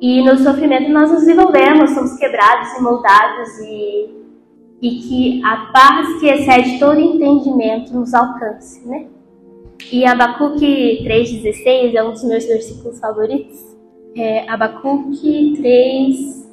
E 0.00 0.22
no 0.22 0.36
sofrimento 0.36 0.90
nós 0.90 1.10
nos 1.10 1.20
desenvolvemos, 1.20 1.90
somos 1.90 2.16
quebrados 2.18 2.68
e 2.78 2.82
moldados 2.82 3.58
e, 3.58 4.10
e 4.80 4.90
que 5.00 5.42
a 5.44 5.72
paz 5.72 6.20
que 6.20 6.28
excede 6.28 6.78
todo 6.78 7.00
entendimento 7.00 7.92
nos 7.92 8.14
alcance, 8.14 8.86
né? 8.86 9.06
E 9.92 10.04
Abacuque 10.04 11.04
3,16 11.04 11.94
é 11.94 12.02
um 12.02 12.12
dos 12.12 12.24
meus 12.24 12.44
versículos 12.44 12.98
favoritos. 12.98 13.58
É 14.16 14.48
Abacuque 14.50 15.54
3, 15.56 16.50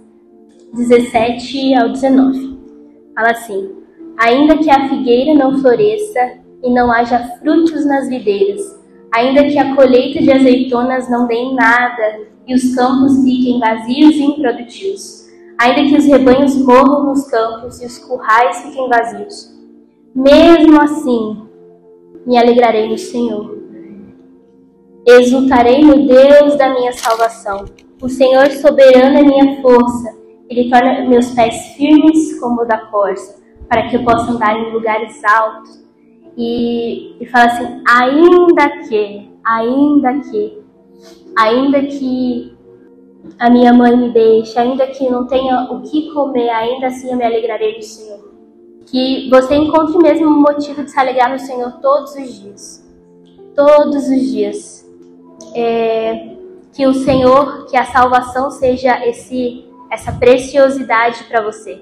17 0.73 1.75
ao 1.75 1.89
19. 1.89 2.59
Fala 3.15 3.31
assim: 3.31 3.71
Ainda 4.17 4.57
que 4.57 4.69
a 4.69 4.89
figueira 4.89 5.33
não 5.33 5.57
floresça 5.59 6.43
e 6.63 6.69
não 6.73 6.91
haja 6.91 7.19
frutos 7.39 7.86
nas 7.86 8.09
videiras, 8.09 8.62
ainda 9.13 9.43
que 9.43 9.57
a 9.57 9.75
colheita 9.75 10.19
de 10.19 10.31
azeitonas 10.31 11.09
não 11.09 11.27
dê 11.27 11.51
nada 11.53 12.21
e 12.47 12.53
os 12.53 12.75
campos 12.75 13.23
fiquem 13.23 13.59
vazios 13.59 14.15
e 14.15 14.23
improdutivos, 14.23 15.27
ainda 15.59 15.89
que 15.89 15.97
os 15.97 16.05
rebanhos 16.05 16.55
morram 16.57 17.05
nos 17.05 17.29
campos 17.29 17.81
e 17.81 17.86
os 17.86 17.97
currais 17.97 18.62
fiquem 18.62 18.89
vazios. 18.89 19.53
Mesmo 20.15 20.81
assim, 20.81 21.41
me 22.25 22.38
alegrarei 22.38 22.88
no 22.89 22.97
Senhor. 22.97 23.57
Exultarei 25.05 25.83
no 25.83 26.07
Deus 26.07 26.57
da 26.57 26.73
minha 26.73 26.93
salvação. 26.93 27.65
O 28.01 28.09
Senhor 28.09 28.49
soberano 28.51 29.17
é 29.17 29.23
minha 29.23 29.62
força. 29.62 30.17
Ele 30.49 30.69
torna 30.69 31.07
meus 31.07 31.31
pés 31.31 31.73
firmes 31.75 32.39
como 32.39 32.62
o 32.62 32.65
da 32.65 32.77
corça, 32.77 33.41
para 33.67 33.88
que 33.89 33.97
eu 33.97 34.03
possa 34.03 34.31
andar 34.31 34.57
em 34.57 34.71
lugares 34.71 35.21
altos. 35.23 35.83
E, 36.38 37.15
e 37.21 37.25
fala 37.27 37.45
assim: 37.45 37.81
ainda 37.86 38.69
que, 38.88 39.29
ainda 39.45 40.19
que 40.19 40.63
ainda 41.36 41.81
que 41.81 42.55
a 43.39 43.49
minha 43.49 43.73
mãe 43.73 43.95
me 43.95 44.12
deixe, 44.12 44.57
ainda 44.57 44.88
que 44.88 45.09
não 45.09 45.25
tenha 45.27 45.71
o 45.71 45.81
que 45.81 46.12
comer, 46.12 46.49
ainda 46.49 46.88
assim 46.88 47.12
eu 47.12 47.17
me 47.17 47.25
alegrarei 47.25 47.77
do 47.77 47.83
Senhor. 47.83 48.22
Que 48.86 49.30
você 49.30 49.56
encontre 49.56 49.98
mesmo 49.98 50.28
um 50.28 50.41
motivo 50.41 50.84
de 50.84 50.91
se 50.91 51.00
alegrar 51.00 51.32
no 51.32 51.39
Senhor 51.39 51.72
todos 51.82 52.15
os 52.15 52.41
dias. 52.41 52.91
Todos 53.56 54.08
os 54.08 54.32
dias. 54.32 54.89
É, 55.56 56.36
que 56.74 56.86
o 56.88 56.93
Senhor, 56.93 57.65
que 57.67 57.78
a 57.78 57.86
salvação 57.86 58.50
seja 58.50 59.06
esse, 59.08 59.65
essa 59.91 60.12
preciosidade 60.12 61.24
para 61.26 61.41
você. 61.41 61.82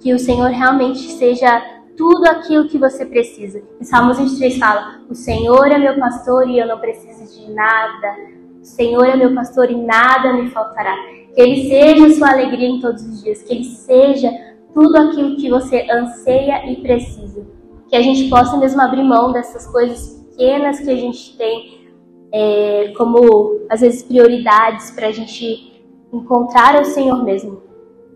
Que 0.00 0.12
o 0.12 0.18
Senhor 0.18 0.50
realmente 0.50 1.00
seja 1.12 1.62
tudo 1.96 2.26
aquilo 2.26 2.68
que 2.68 2.78
você 2.78 3.06
precisa. 3.06 3.62
Em 3.80 3.84
Salmos 3.84 4.18
23 4.18 4.58
fala: 4.58 5.00
O 5.08 5.14
Senhor 5.14 5.66
é 5.68 5.78
meu 5.78 5.98
pastor 5.98 6.48
e 6.48 6.58
eu 6.58 6.66
não 6.66 6.78
preciso 6.78 7.40
de 7.40 7.52
nada 7.52 8.34
o 8.64 8.66
Senhor 8.66 9.04
é 9.04 9.14
meu 9.14 9.34
pastor 9.34 9.70
e 9.70 9.76
nada 9.76 10.32
me 10.32 10.48
faltará. 10.48 10.96
Que 11.34 11.40
Ele 11.42 11.68
seja 11.68 12.14
sua 12.14 12.30
alegria 12.30 12.66
em 12.66 12.80
todos 12.80 13.02
os 13.02 13.22
dias, 13.22 13.42
que 13.42 13.52
Ele 13.52 13.64
seja 13.64 14.30
tudo 14.74 14.96
aquilo 14.96 15.36
que 15.36 15.48
você 15.48 15.86
anseia 15.90 16.70
e 16.70 16.76
precisa. 16.76 17.46
Que 17.88 17.96
a 17.96 18.02
gente 18.02 18.28
possa 18.28 18.56
mesmo 18.56 18.80
abrir 18.82 19.04
mão 19.04 19.32
dessas 19.32 19.66
coisas 19.68 20.26
pequenas 20.30 20.80
que 20.80 20.90
a 20.90 20.96
gente 20.96 21.36
tem 21.38 21.84
é, 22.32 22.92
como, 22.96 23.60
às 23.70 23.80
vezes, 23.80 24.02
prioridades 24.02 24.90
para 24.90 25.06
a 25.06 25.12
gente 25.12 25.80
encontrar 26.12 26.80
o 26.80 26.84
Senhor 26.84 27.24
mesmo. 27.24 27.62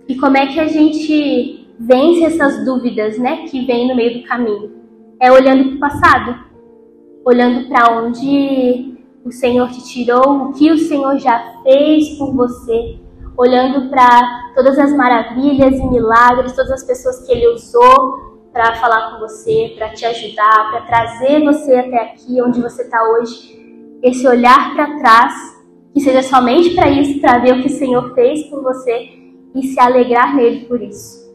E 0.08 0.16
como 0.16 0.36
é 0.36 0.46
que 0.48 0.58
a 0.58 0.66
gente 0.66 1.68
vence 1.78 2.24
essas 2.24 2.64
dúvidas, 2.64 3.18
né, 3.18 3.46
que 3.46 3.64
vem 3.64 3.86
no 3.86 3.94
meio 3.94 4.20
do 4.20 4.26
caminho? 4.26 4.72
É 5.20 5.30
olhando 5.30 5.68
para 5.68 5.76
o 5.76 5.78
passado, 5.78 6.38
olhando 7.24 7.68
para 7.68 8.00
onde 8.00 8.98
o 9.24 9.30
Senhor 9.30 9.70
te 9.70 9.84
tirou, 9.84 10.48
o 10.48 10.52
que 10.52 10.70
o 10.70 10.78
Senhor 10.78 11.18
já 11.18 11.60
fez 11.62 12.16
por 12.18 12.34
você, 12.34 12.98
olhando 13.38 13.88
para 13.88 14.52
todas 14.56 14.76
as 14.76 14.92
maravilhas 14.92 15.78
e 15.78 15.86
milagres, 15.86 16.56
todas 16.56 16.72
as 16.72 16.84
pessoas 16.84 17.24
que 17.24 17.32
Ele 17.32 17.46
usou 17.54 18.50
para 18.52 18.74
falar 18.74 19.12
com 19.12 19.20
você, 19.20 19.74
para 19.78 19.90
te 19.90 20.04
ajudar, 20.04 20.70
para 20.72 20.80
trazer 20.80 21.44
você 21.44 21.76
até 21.76 22.02
aqui, 22.02 22.42
onde 22.42 22.60
você 22.60 22.82
está 22.82 22.98
hoje. 23.10 23.56
Esse 24.02 24.26
olhar 24.26 24.74
para 24.74 24.98
trás, 24.98 25.34
que 25.94 26.00
seja 26.00 26.22
somente 26.22 26.74
para 26.74 26.90
isso, 26.90 27.20
para 27.20 27.38
ver 27.38 27.54
o 27.54 27.62
que 27.62 27.68
o 27.68 27.78
Senhor 27.78 28.12
fez 28.14 28.42
por 28.50 28.60
você 28.60 29.08
e 29.54 29.62
se 29.62 29.78
alegrar 29.78 30.34
nele 30.34 30.64
por 30.66 30.82
isso. 30.82 31.28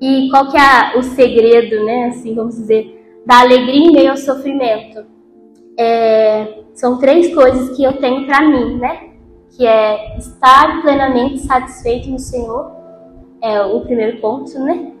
E 0.00 0.28
qual 0.30 0.48
que 0.50 0.56
é 0.56 0.96
o 0.96 1.02
segredo, 1.02 1.84
né? 1.84 2.08
Assim, 2.10 2.34
vamos 2.36 2.54
dizer, 2.54 3.20
da 3.26 3.40
alegria 3.40 3.88
em 3.88 3.92
meio 3.92 4.10
ao 4.12 4.16
sofrimento? 4.16 5.04
É, 5.76 6.62
são 6.74 6.98
três 6.98 7.34
coisas 7.34 7.76
que 7.76 7.82
eu 7.82 7.94
tenho 7.94 8.26
para 8.26 8.42
mim, 8.42 8.76
né? 8.78 9.15
Que 9.56 9.66
é 9.66 10.18
estar 10.18 10.82
plenamente 10.82 11.38
satisfeito 11.40 12.10
no 12.10 12.18
Senhor, 12.18 12.70
é 13.42 13.62
o 13.62 13.80
primeiro 13.80 14.20
ponto, 14.20 14.58
né? 14.58 14.92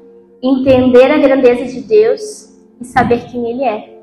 Entender 0.42 1.10
a 1.10 1.18
grandeza 1.18 1.64
de 1.66 1.82
Deus 1.82 2.56
e 2.80 2.84
saber 2.84 3.26
quem 3.26 3.50
Ele 3.50 3.64
é. 3.64 4.00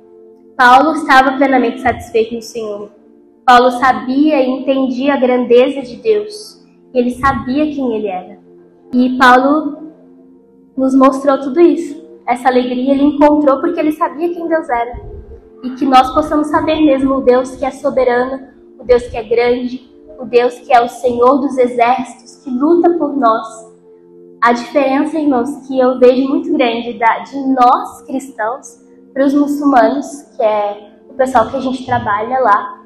Paulo 0.55 0.93
estava 0.93 1.37
plenamente 1.37 1.81
satisfeito 1.81 2.35
no 2.35 2.41
Senhor. 2.41 2.91
Paulo 3.45 3.71
sabia 3.71 4.41
e 4.41 4.49
entendia 4.49 5.15
a 5.15 5.19
grandeza 5.19 5.81
de 5.81 5.95
Deus. 5.97 6.63
Ele 6.93 7.11
sabia 7.11 7.65
quem 7.73 7.95
Ele 7.95 8.07
era. 8.07 8.37
E 8.93 9.17
Paulo 9.17 9.91
nos 10.77 10.93
mostrou 10.95 11.39
tudo 11.39 11.59
isso. 11.59 12.03
Essa 12.27 12.47
alegria 12.47 12.93
ele 12.93 13.03
encontrou 13.03 13.59
porque 13.59 13.79
ele 13.79 13.91
sabia 13.91 14.33
quem 14.33 14.47
Deus 14.47 14.69
era. 14.69 15.01
E 15.63 15.71
que 15.71 15.85
nós 15.85 16.13
possamos 16.13 16.47
saber 16.47 16.79
mesmo 16.81 17.15
o 17.15 17.21
Deus 17.21 17.55
que 17.55 17.65
é 17.65 17.71
soberano, 17.71 18.47
o 18.79 18.83
Deus 18.83 19.03
que 19.07 19.17
é 19.17 19.23
grande, 19.23 19.92
o 20.23 20.25
Deus 20.25 20.57
que 20.59 20.73
é 20.73 20.81
o 20.81 20.87
Senhor 20.87 21.39
dos 21.39 21.57
exércitos, 21.57 22.43
que 22.43 22.49
luta 22.49 22.97
por 22.97 23.15
nós. 23.15 23.45
A 24.41 24.53
diferença, 24.53 25.19
irmãos, 25.19 25.67
que 25.67 25.77
eu 25.77 25.99
vejo 25.99 26.27
muito 26.29 26.51
grande 26.53 26.97
da, 26.97 27.19
de 27.19 27.37
nós 27.53 28.01
cristãos 28.03 28.81
para 29.13 29.25
os 29.25 29.33
muçulmanos, 29.33 30.05
que 30.35 30.41
é 30.41 30.91
o 31.09 31.13
pessoal 31.13 31.49
que 31.49 31.57
a 31.57 31.59
gente 31.59 31.85
trabalha 31.85 32.39
lá, 32.39 32.81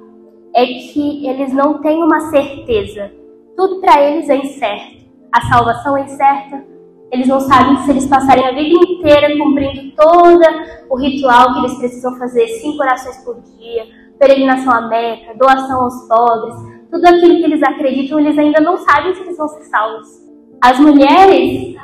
é 0.56 0.66
que 0.66 1.28
eles 1.28 1.54
não 1.54 1.80
têm 1.80 2.04
uma 2.04 2.20
certeza. 2.32 3.12
Tudo 3.56 3.82
para 3.82 4.02
eles 4.02 4.30
é 4.30 4.38
incerto. 4.38 4.98
A 5.32 5.42
salvação 5.42 5.96
é 5.96 6.06
incerta, 6.06 6.64
eles 7.12 7.28
não 7.28 7.40
sabem 7.40 7.78
se 7.84 7.92
eles 7.92 8.08
passarem 8.08 8.48
a 8.48 8.52
vida 8.52 8.74
inteira 8.92 9.38
cumprindo 9.38 9.96
todo 9.96 10.44
o 10.90 10.98
ritual 10.98 11.54
que 11.54 11.60
eles 11.60 11.78
precisam 11.78 12.18
fazer, 12.18 12.48
cinco 12.48 12.82
orações 12.82 13.18
por 13.24 13.40
dia, 13.42 13.86
peregrinação 14.20 14.74
à 14.74 14.82
Meca, 14.88 15.36
doação 15.38 15.84
aos 15.84 16.08
pobres, 16.08 16.77
tudo 16.92 17.06
aquilo 17.06 17.38
que 17.38 17.44
eles 17.44 17.64
acreditam, 17.64 18.20
eles 18.20 18.38
ainda 18.38 18.60
não 18.62 18.78
sabem 18.78 19.14
se 19.14 19.22
eles 19.22 19.38
vão 19.38 19.48
ser 19.48 19.64
salvos. 19.64 20.08
As 20.62 20.80
mulheres, 20.80 21.76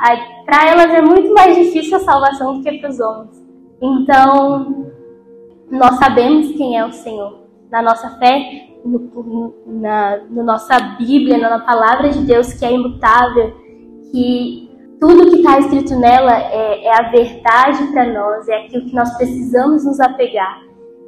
para 0.45 0.67
elas 0.67 0.93
é 0.93 1.01
muito 1.01 1.33
mais 1.33 1.55
difícil 1.55 1.97
a 1.97 1.99
salvação 1.99 2.55
do 2.55 2.63
que 2.63 2.79
para 2.79 2.89
os 2.89 2.99
homens. 2.99 3.43
Então, 3.81 4.91
nós 5.69 5.95
sabemos 5.97 6.51
quem 6.53 6.77
é 6.77 6.85
o 6.85 6.91
Senhor. 6.91 7.39
Na 7.69 7.81
nossa 7.81 8.09
fé, 8.17 8.69
no, 8.85 9.53
na, 9.65 10.17
na 10.29 10.43
nossa 10.43 10.79
Bíblia, 10.97 11.37
na 11.37 11.59
palavra 11.59 12.09
de 12.09 12.25
Deus 12.25 12.53
que 12.53 12.65
é 12.65 12.71
imutável, 12.71 13.53
que 14.11 14.69
tudo 14.99 15.29
que 15.29 15.37
está 15.37 15.59
escrito 15.59 15.95
nela 15.99 16.33
é, 16.33 16.85
é 16.85 16.97
a 16.97 17.09
verdade 17.09 17.91
para 17.91 18.05
nós, 18.13 18.47
é 18.47 18.65
aquilo 18.65 18.85
que 18.85 18.95
nós 18.95 19.15
precisamos 19.17 19.85
nos 19.85 19.99
apegar, 19.99 20.61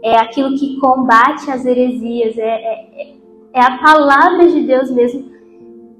é 0.04 0.18
aquilo 0.18 0.58
que 0.58 0.78
combate 0.80 1.50
as 1.50 1.66
heresias, 1.66 2.38
é, 2.38 2.44
é, 2.44 3.15
é 3.56 3.62
a 3.62 3.78
palavra 3.78 4.48
de 4.48 4.62
Deus 4.62 4.92
mesmo. 4.92 5.34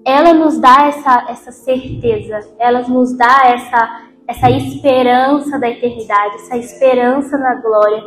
Ela 0.06 0.34
nos 0.34 0.60
dá 0.60 0.88
essa, 0.88 1.26
essa 1.30 1.52
certeza, 1.52 2.40
ela 2.60 2.82
nos 2.82 3.18
dá 3.18 3.44
essa, 3.46 4.02
essa 4.28 4.52
esperança 4.52 5.58
da 5.58 5.70
eternidade, 5.70 6.36
essa 6.36 6.58
esperança 6.58 7.38
na 7.38 7.56
glória. 7.56 8.04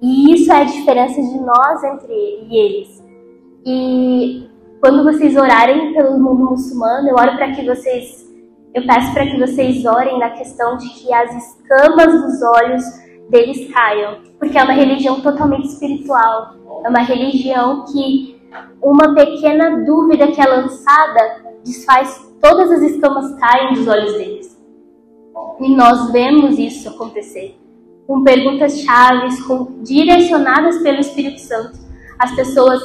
E 0.00 0.32
isso 0.32 0.52
é 0.52 0.62
a 0.62 0.64
diferença 0.64 1.20
de 1.20 1.40
nós 1.40 1.84
entre 1.84 2.14
eles. 2.50 3.04
E 3.66 4.48
quando 4.80 5.02
vocês 5.02 5.36
orarem 5.36 5.92
pelo 5.92 6.18
mundo 6.18 6.50
muçulmano, 6.50 7.08
eu 7.08 7.16
oro 7.16 7.36
para 7.36 7.50
que 7.50 7.66
vocês 7.66 8.24
eu 8.74 8.84
peço 8.84 9.12
para 9.14 9.26
que 9.26 9.38
vocês 9.38 9.84
orem 9.84 10.18
na 10.18 10.30
questão 10.30 10.76
de 10.76 10.88
que 10.88 11.12
as 11.12 11.30
escamas 11.32 12.12
dos 12.22 12.42
olhos 12.42 12.82
deles 13.30 13.72
caiam, 13.72 14.18
porque 14.36 14.58
é 14.58 14.64
uma 14.64 14.72
religião 14.72 15.20
totalmente 15.20 15.68
espiritual. 15.68 16.54
É 16.84 16.88
uma 16.88 17.02
religião 17.02 17.84
que 17.84 18.33
uma 18.82 19.14
pequena 19.14 19.84
dúvida 19.84 20.28
que 20.28 20.40
é 20.40 20.46
lançada 20.46 21.44
desfaz 21.64 22.32
todas 22.40 22.70
as 22.70 22.82
escamas 22.82 23.34
caem 23.38 23.74
dos 23.74 23.88
olhos 23.88 24.12
deles. 24.12 24.62
E 25.60 25.74
nós 25.74 26.12
vemos 26.12 26.58
isso 26.58 26.88
acontecer 26.88 27.58
com 28.06 28.22
perguntas 28.22 28.80
chaves, 28.80 29.42
com, 29.42 29.82
direcionadas 29.82 30.82
pelo 30.82 31.00
Espírito 31.00 31.40
Santo. 31.40 31.78
As 32.18 32.34
pessoas, 32.34 32.80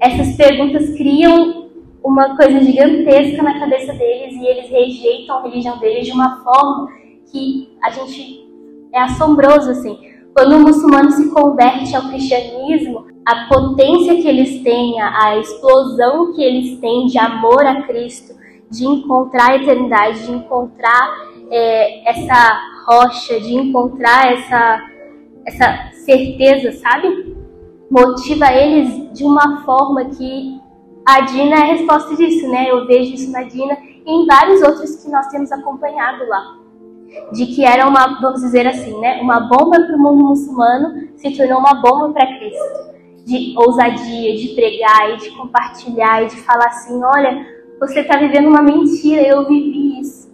essas 0.00 0.34
perguntas 0.36 0.96
criam 0.96 1.68
uma 2.02 2.36
coisa 2.36 2.60
gigantesca 2.60 3.42
na 3.42 3.58
cabeça 3.58 3.92
deles 3.92 4.34
e 4.34 4.46
eles 4.46 4.70
rejeitam 4.70 5.38
a 5.38 5.42
religião 5.42 5.78
deles 5.78 6.06
de 6.06 6.12
uma 6.12 6.42
forma 6.42 6.88
que 7.30 7.76
a 7.82 7.90
gente 7.90 8.48
é 8.92 9.02
assombroso 9.02 9.70
assim. 9.70 9.98
Quando 10.34 10.56
o 10.56 10.60
muçulmano 10.60 11.10
se 11.10 11.28
converte 11.30 11.94
ao 11.94 12.08
cristianismo, 12.08 13.09
a 13.30 13.46
potência 13.46 14.16
que 14.16 14.26
eles 14.26 14.60
têm, 14.64 15.00
a 15.00 15.38
explosão 15.38 16.32
que 16.32 16.42
eles 16.42 16.80
têm 16.80 17.06
de 17.06 17.16
amor 17.16 17.64
a 17.64 17.82
Cristo, 17.82 18.34
de 18.68 18.84
encontrar 18.84 19.52
a 19.52 19.56
eternidade, 19.56 20.26
de 20.26 20.32
encontrar 20.32 21.28
é, 21.48 22.10
essa 22.10 22.60
rocha, 22.88 23.38
de 23.38 23.54
encontrar 23.54 24.32
essa, 24.32 24.84
essa 25.46 25.92
certeza, 26.04 26.72
sabe? 26.72 27.36
Motiva 27.88 28.52
eles 28.52 29.12
de 29.12 29.22
uma 29.22 29.62
forma 29.64 30.06
que 30.06 30.60
a 31.06 31.20
Dina 31.20 31.54
é 31.54 31.60
a 31.60 31.66
resposta 31.66 32.16
disso, 32.16 32.48
né? 32.48 32.68
Eu 32.68 32.84
vejo 32.84 33.14
isso 33.14 33.30
na 33.30 33.44
Dina 33.44 33.78
e 34.04 34.10
em 34.10 34.26
vários 34.26 34.60
outros 34.60 34.96
que 34.96 35.08
nós 35.08 35.28
temos 35.28 35.52
acompanhado 35.52 36.26
lá. 36.26 36.56
De 37.32 37.46
que 37.46 37.64
era 37.64 37.86
uma, 37.86 38.20
vamos 38.20 38.40
dizer 38.40 38.66
assim, 38.66 38.98
né? 39.00 39.20
Uma 39.22 39.38
bomba 39.38 39.80
para 39.86 39.96
o 39.96 39.98
mundo 40.00 40.30
muçulmano 40.30 41.10
se 41.16 41.36
tornou 41.36 41.60
uma 41.60 41.74
bomba 41.74 42.12
para 42.12 42.38
Cristo. 42.38 42.89
De 43.24 43.54
ousadia, 43.56 44.36
de 44.36 44.48
pregar 44.54 45.10
e 45.10 45.16
de 45.18 45.30
compartilhar 45.30 46.22
e 46.22 46.26
de 46.26 46.36
falar 46.36 46.66
assim: 46.66 47.00
olha, 47.02 47.46
você 47.78 48.00
está 48.00 48.16
vivendo 48.18 48.48
uma 48.48 48.62
mentira, 48.62 49.22
eu 49.22 49.46
vivi 49.46 50.00
isso. 50.00 50.30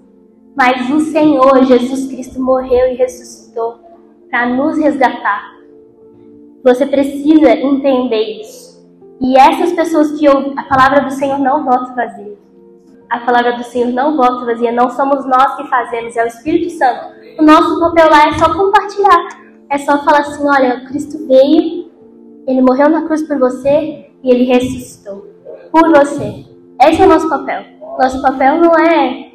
Mas 0.56 0.90
o 0.90 1.00
Senhor, 1.00 1.64
Jesus 1.64 2.06
Cristo, 2.06 2.42
morreu 2.42 2.92
e 2.92 2.94
ressuscitou 2.94 3.78
para 4.30 4.46
nos 4.46 4.78
resgatar. 4.78 5.54
Você 6.64 6.86
precisa 6.86 7.50
entender 7.50 8.40
isso. 8.40 8.66
E 9.20 9.38
essas 9.38 9.72
pessoas 9.72 10.18
que 10.18 10.28
ouvem, 10.28 10.54
a 10.58 10.64
palavra 10.64 11.02
do 11.02 11.12
Senhor 11.12 11.38
não 11.38 11.64
volta 11.64 11.94
vazia. 11.94 12.36
A 13.08 13.20
palavra 13.20 13.52
do 13.52 13.62
Senhor 13.62 13.92
não 13.92 14.16
volta 14.16 14.44
vazia, 14.44 14.72
não 14.72 14.90
somos 14.90 15.24
nós 15.26 15.56
que 15.56 15.68
fazemos, 15.68 16.16
é 16.16 16.24
o 16.24 16.26
Espírito 16.26 16.70
Santo. 16.70 17.14
O 17.38 17.42
nosso 17.42 17.78
papel 17.78 18.10
lá 18.10 18.28
é 18.28 18.32
só 18.32 18.52
compartilhar. 18.52 19.28
É 19.70 19.78
só 19.78 20.02
falar 20.04 20.20
assim: 20.20 20.46
olha, 20.46 20.84
Cristo 20.86 21.26
veio, 21.26 21.85
ele 22.46 22.62
morreu 22.62 22.88
na 22.88 23.06
cruz 23.06 23.22
por 23.22 23.38
você 23.38 24.06
e 24.22 24.30
ele 24.30 24.44
ressuscitou 24.44 25.26
por 25.70 25.88
você. 25.90 26.44
Esse 26.82 27.02
é 27.02 27.06
o 27.06 27.08
nosso 27.08 27.28
papel. 27.28 27.64
Nosso 27.98 28.22
papel 28.22 28.56
não 28.58 28.74
é 28.74 29.32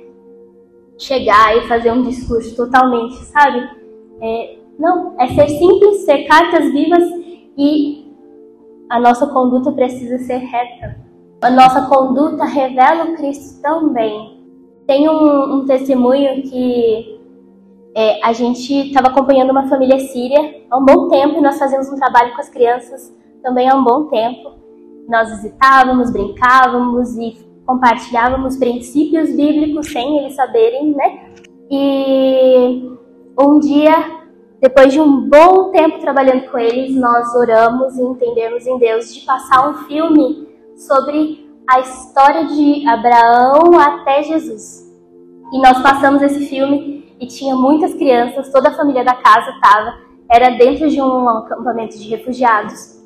chegar 0.97 1.58
e 1.58 1.67
fazer 1.67 1.91
um 1.91 2.04
discurso 2.04 2.56
totalmente, 2.56 3.15
sabe? 3.26 3.67
É, 4.21 4.58
não, 4.78 5.15
é 5.19 5.28
ser 5.28 5.50
simples, 5.50 6.06
ser 6.06 6.24
cartas 6.26 6.71
vivas 6.71 7.04
e 7.58 8.12
a 8.89 9.00
nossa 9.00 9.28
conduta 9.28 9.71
precisa 9.71 10.19
ser 10.19 10.38
reta. 10.38 11.00
A 11.41 11.50
nossa 11.50 11.88
conduta 11.88 12.45
revela 12.45 13.06
o 13.06 13.15
Cristo 13.15 13.62
também. 13.62 14.39
Tem 14.86 15.10
um, 15.10 15.56
um 15.56 15.65
testemunho 15.65 16.43
que 16.43 17.20
é, 17.95 18.25
a 18.25 18.32
gente 18.32 18.73
estava 18.88 19.08
acompanhando 19.08 19.51
uma 19.51 19.67
família 19.67 19.99
síria 19.99 20.63
há 20.69 20.77
um 20.77 20.86
bom 20.86 21.10
tempo 21.10 21.38
e 21.38 21.41
nós 21.41 21.60
fazíamos 21.60 21.89
um 21.89 21.95
trabalho 21.95 22.34
com 22.34 22.41
as 22.41 22.49
crianças 22.49 23.13
também 23.43 23.69
há 23.69 23.75
um 23.75 23.84
bom 23.84 24.06
tempo. 24.06 24.54
Nós 25.10 25.30
visitávamos, 25.30 26.12
brincávamos 26.12 27.17
e 27.17 27.38
compartilhávamos 27.65 28.58
princípios 28.58 29.36
bíblicos 29.36 29.91
sem 29.91 30.19
eles 30.19 30.36
saberem, 30.36 30.95
né? 30.95 31.32
E 31.69 32.91
um 33.39 33.60
dia, 33.60 33.93
depois 34.62 34.93
de 34.93 34.99
um 34.99 35.30
bom 35.30 35.71
tempo 35.71 35.99
trabalhando 35.99 36.49
com 36.49 36.58
eles, 36.58 36.95
nós 36.95 37.34
oramos 37.36 37.97
e 37.97 38.01
entendemos 38.01 38.65
em 38.65 38.77
Deus 38.77 39.13
de 39.13 39.21
passar 39.25 39.69
um 39.69 39.73
filme 39.86 40.47
sobre 40.75 41.49
a 41.67 41.80
história 41.80 42.45
de 42.45 42.88
Abraão 42.88 43.77
até 43.80 44.23
Jesus. 44.23 44.89
E 45.54 45.62
nós 45.62 45.82
passamos 45.82 46.21
esse 46.21 46.45
filme 46.47 47.00
e 47.21 47.27
tinha 47.27 47.55
muitas 47.55 47.93
crianças, 47.93 48.51
toda 48.51 48.69
a 48.69 48.73
família 48.73 49.05
da 49.05 49.13
casa 49.13 49.51
estava, 49.51 49.99
era 50.27 50.49
dentro 50.49 50.89
de 50.89 50.99
um 50.99 51.29
acampamento 51.29 51.95
de 51.95 52.10
refugiados. 52.10 52.99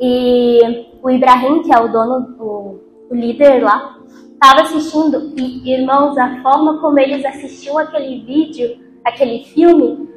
E 0.00 0.88
o 1.00 1.08
Ibrahim, 1.08 1.62
que 1.62 1.72
é 1.72 1.78
o 1.78 1.86
dono, 1.86 2.34
o, 2.40 2.80
o 3.10 3.14
líder 3.14 3.62
lá, 3.62 3.96
estava 4.32 4.62
assistindo 4.62 5.32
e, 5.36 5.72
irmãos, 5.72 6.18
a 6.18 6.42
forma 6.42 6.80
como 6.80 6.98
eles 6.98 7.24
assistiam 7.24 7.78
aquele 7.78 8.24
vídeo, 8.24 8.76
aquele 9.04 9.44
filme, 9.44 10.08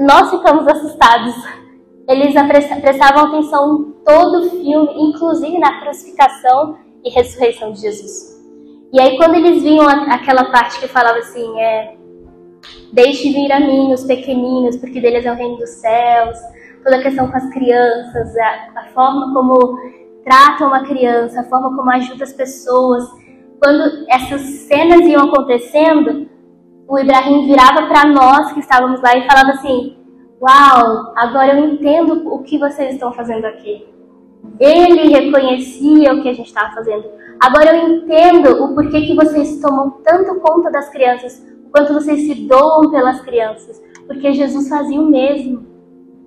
nós 0.00 0.30
ficamos 0.30 0.66
assustados. 0.66 1.36
Eles 2.08 2.34
prestavam 2.80 3.26
atenção 3.26 3.76
em 3.76 3.92
todo 4.04 4.38
o 4.38 4.50
filme, 4.50 4.92
inclusive 4.96 5.56
na 5.56 5.80
crucificação 5.82 6.78
e 7.04 7.10
ressurreição 7.10 7.70
de 7.70 7.80
Jesus. 7.80 8.42
E 8.92 9.00
aí 9.00 9.16
quando 9.16 9.36
eles 9.36 9.62
vinham 9.62 9.88
aquela 9.88 10.46
parte 10.46 10.80
que 10.80 10.88
falava 10.88 11.18
assim, 11.18 11.60
é, 11.60 11.96
deixe 12.92 13.32
vir 13.32 13.50
a 13.52 13.60
mim 13.60 13.92
os 13.92 14.04
pequeninos, 14.04 14.76
porque 14.76 15.00
deles 15.00 15.24
é 15.24 15.32
o 15.32 15.36
reino 15.36 15.56
dos 15.56 15.70
céus, 15.70 16.38
toda 16.82 16.96
a 16.96 17.02
questão 17.02 17.30
com 17.30 17.36
as 17.36 17.48
crianças, 17.50 18.36
a, 18.36 18.80
a 18.80 18.84
forma 18.94 19.32
como 19.32 19.78
tratam 20.24 20.68
uma 20.68 20.84
criança, 20.84 21.40
a 21.40 21.44
forma 21.44 21.74
como 21.74 21.90
ajuda 21.90 22.24
as 22.24 22.32
pessoas. 22.32 23.04
Quando 23.62 24.06
essas 24.10 24.40
cenas 24.40 25.00
iam 25.02 25.24
acontecendo, 25.24 26.28
o 26.88 26.98
Ibrahim 26.98 27.46
virava 27.46 27.86
para 27.86 28.08
nós 28.08 28.52
que 28.52 28.60
estávamos 28.60 29.00
lá 29.00 29.16
e 29.16 29.26
falava 29.26 29.52
assim: 29.52 29.96
Uau, 30.40 31.12
agora 31.16 31.56
eu 31.56 31.68
entendo 31.68 32.28
o 32.28 32.42
que 32.42 32.58
vocês 32.58 32.94
estão 32.94 33.12
fazendo 33.12 33.44
aqui. 33.44 33.86
Ele 34.58 35.08
reconhecia 35.08 36.12
o 36.12 36.20
que 36.20 36.28
a 36.28 36.32
gente 36.32 36.48
estava 36.48 36.74
fazendo. 36.74 37.04
Agora 37.40 37.76
eu 37.76 37.88
entendo 37.88 38.64
o 38.64 38.74
porquê 38.74 39.02
que 39.02 39.14
vocês 39.14 39.60
tomam 39.60 40.02
tanto 40.04 40.40
conta 40.40 40.70
das 40.70 40.90
crianças, 40.90 41.46
quanto 41.72 41.94
vocês 41.94 42.20
se 42.20 42.34
doam 42.46 42.90
pelas 42.90 43.20
crianças. 43.22 43.82
Porque 44.06 44.32
Jesus 44.32 44.68
fazia 44.68 45.00
o 45.00 45.10
mesmo. 45.10 45.66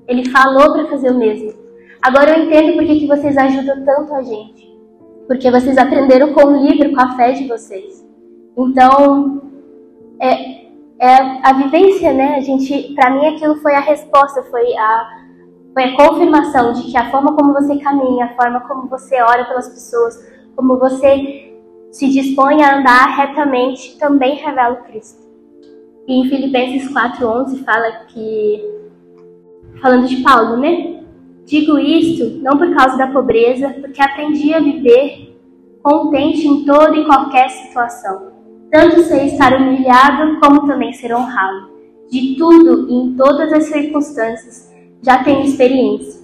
Ele 0.08 0.30
falou 0.30 0.74
para 0.74 0.88
fazer 0.88 1.12
o 1.12 1.18
mesmo. 1.18 1.54
Agora 2.02 2.38
eu 2.38 2.46
entendo 2.46 2.74
por 2.74 2.86
que 2.86 3.08
vocês 3.08 3.38
ajudam 3.38 3.86
tanto 3.86 4.14
a 4.14 4.22
gente. 4.22 4.66
Porque 5.28 5.50
vocês 5.50 5.78
aprenderam 5.78 6.34
com 6.34 6.44
o 6.46 6.66
livro, 6.66 6.94
com 6.94 7.02
a 7.02 7.16
fé 7.16 7.32
de 7.32 7.48
vocês. 7.48 8.06
Então, 8.58 9.42
é, 10.20 10.66
é 11.00 11.16
a 11.44 11.54
vivência, 11.54 12.14
né? 12.14 12.36
A 12.36 12.42
gente, 12.42 12.94
para 12.94 13.10
mim 13.10 13.26
aquilo 13.28 13.56
foi 13.58 13.74
a 13.74 13.80
resposta, 13.80 14.44
foi 14.44 14.76
a, 14.78 15.20
foi 15.74 15.84
a 15.84 15.96
confirmação 15.98 16.74
de 16.74 16.92
que 16.92 16.98
a 16.98 17.10
forma 17.10 17.36
como 17.36 17.54
você 17.54 17.78
caminha, 17.78 18.26
a 18.26 18.36
forma 18.36 18.62
como 18.62 18.88
você 18.88 19.22
ora 19.22 19.46
pelas 19.46 19.68
pessoas, 19.68 20.16
como 20.56 20.78
você 20.78 21.54
se 21.92 22.08
dispõe 22.10 22.62
a 22.62 22.78
andar 22.78 23.16
retamente, 23.18 23.98
também 23.98 24.36
revela 24.36 24.76
o 24.76 24.84
Cristo. 24.84 25.25
E 26.08 26.14
em 26.14 26.30
Filipenses 26.30 26.88
4:11 26.92 27.64
fala 27.64 28.06
que 28.08 28.62
falando 29.82 30.08
de 30.08 30.18
Paulo, 30.22 30.58
né? 30.58 31.04
Digo 31.46 31.78
isto 31.78 32.42
não 32.42 32.58
por 32.58 32.74
causa 32.74 32.98
da 32.98 33.08
pobreza, 33.08 33.70
porque 33.70 34.02
aprendi 34.02 34.54
a 34.54 34.60
viver 34.60 35.36
contente 35.82 36.48
em 36.48 36.66
toda 36.66 36.96
e 36.96 37.06
qualquer 37.06 37.50
situação. 37.50 38.34
Tanto 38.72 39.02
sei 39.04 39.28
estar 39.28 39.54
humilhado, 39.56 40.40
como 40.40 40.68
também 40.68 40.92
ser 40.94 41.14
honrado. 41.14 41.70
De 42.10 42.36
tudo 42.36 42.90
e 42.90 42.94
em 42.94 43.16
todas 43.16 43.54
as 43.54 43.66
circunstâncias 43.66 44.74
já 45.02 45.24
tenho 45.24 45.46
experiência. 45.46 46.24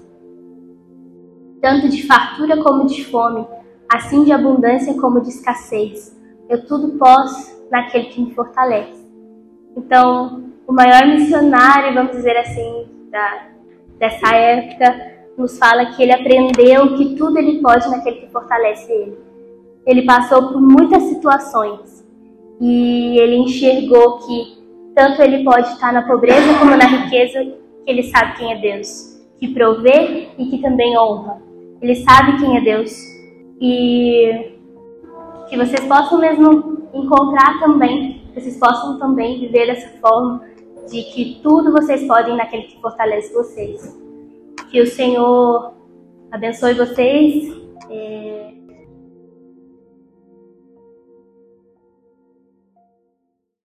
Tanto 1.62 1.90
de 1.90 2.06
fartura 2.08 2.62
como 2.64 2.88
de 2.88 3.06
fome, 3.06 3.46
assim 3.92 4.24
de 4.24 4.32
abundância 4.32 4.96
como 4.96 5.22
de 5.22 5.30
escassez. 5.30 6.18
Eu 6.50 6.66
tudo 6.66 6.98
posso 6.98 7.68
naquele 7.70 8.06
que 8.06 8.22
me 8.22 8.34
fortalece. 8.34 9.01
Então, 9.76 10.44
o 10.68 10.74
maior 10.74 11.06
missionário, 11.08 11.94
vamos 11.94 12.12
dizer 12.12 12.38
assim, 12.38 12.86
da, 13.10 13.48
dessa 13.98 14.36
época, 14.36 15.12
nos 15.38 15.58
fala 15.58 15.86
que 15.88 16.04
ele 16.04 16.14
aprendeu 16.14 16.96
que 16.96 17.16
tudo 17.16 17.38
ele 17.38 17.62
pode 17.62 17.90
naquele 17.90 18.18
que 18.18 18.32
fortalece 18.32 18.92
ele. 18.92 19.18
Ele 19.86 20.04
passou 20.04 20.50
por 20.50 20.62
muitas 20.62 21.04
situações 21.04 22.06
e 22.60 23.18
ele 23.20 23.38
enxergou 23.38 24.20
que 24.20 24.62
tanto 24.94 25.22
ele 25.22 25.44
pode 25.44 25.68
estar 25.70 25.92
na 25.92 26.04
pobreza 26.04 26.60
como 26.60 26.76
na 26.76 26.86
riqueza, 26.86 27.44
que 27.44 27.90
ele 27.92 28.04
sabe 28.04 28.38
quem 28.38 28.52
é 28.52 28.58
Deus, 28.58 29.20
que 29.40 29.48
provê 29.54 30.30
e 30.38 30.46
que 30.46 30.60
também 30.60 30.98
honra. 30.98 31.42
Ele 31.82 31.96
sabe 31.96 32.40
quem 32.40 32.58
é 32.58 32.62
Deus 32.62 32.92
e 33.60 34.52
que 35.50 35.58
vocês 35.58 35.84
possam 35.86 36.20
mesmo 36.20 36.88
encontrar 36.94 37.60
também, 37.60 38.21
vocês 38.34 38.58
possam 38.58 38.98
também 38.98 39.40
viver 39.40 39.68
dessa 39.68 39.90
forma 40.00 40.44
de 40.90 41.04
que 41.04 41.40
tudo 41.42 41.72
vocês 41.72 42.06
podem 42.08 42.36
naquele 42.36 42.64
que 42.64 42.82
fortalece 42.82 43.34
vocês. 43.34 43.98
Que 44.70 44.82
o 44.82 44.88
Senhor 44.88 45.74
abençoe 46.32 46.74
vocês. 46.74 47.56
É 47.90 48.51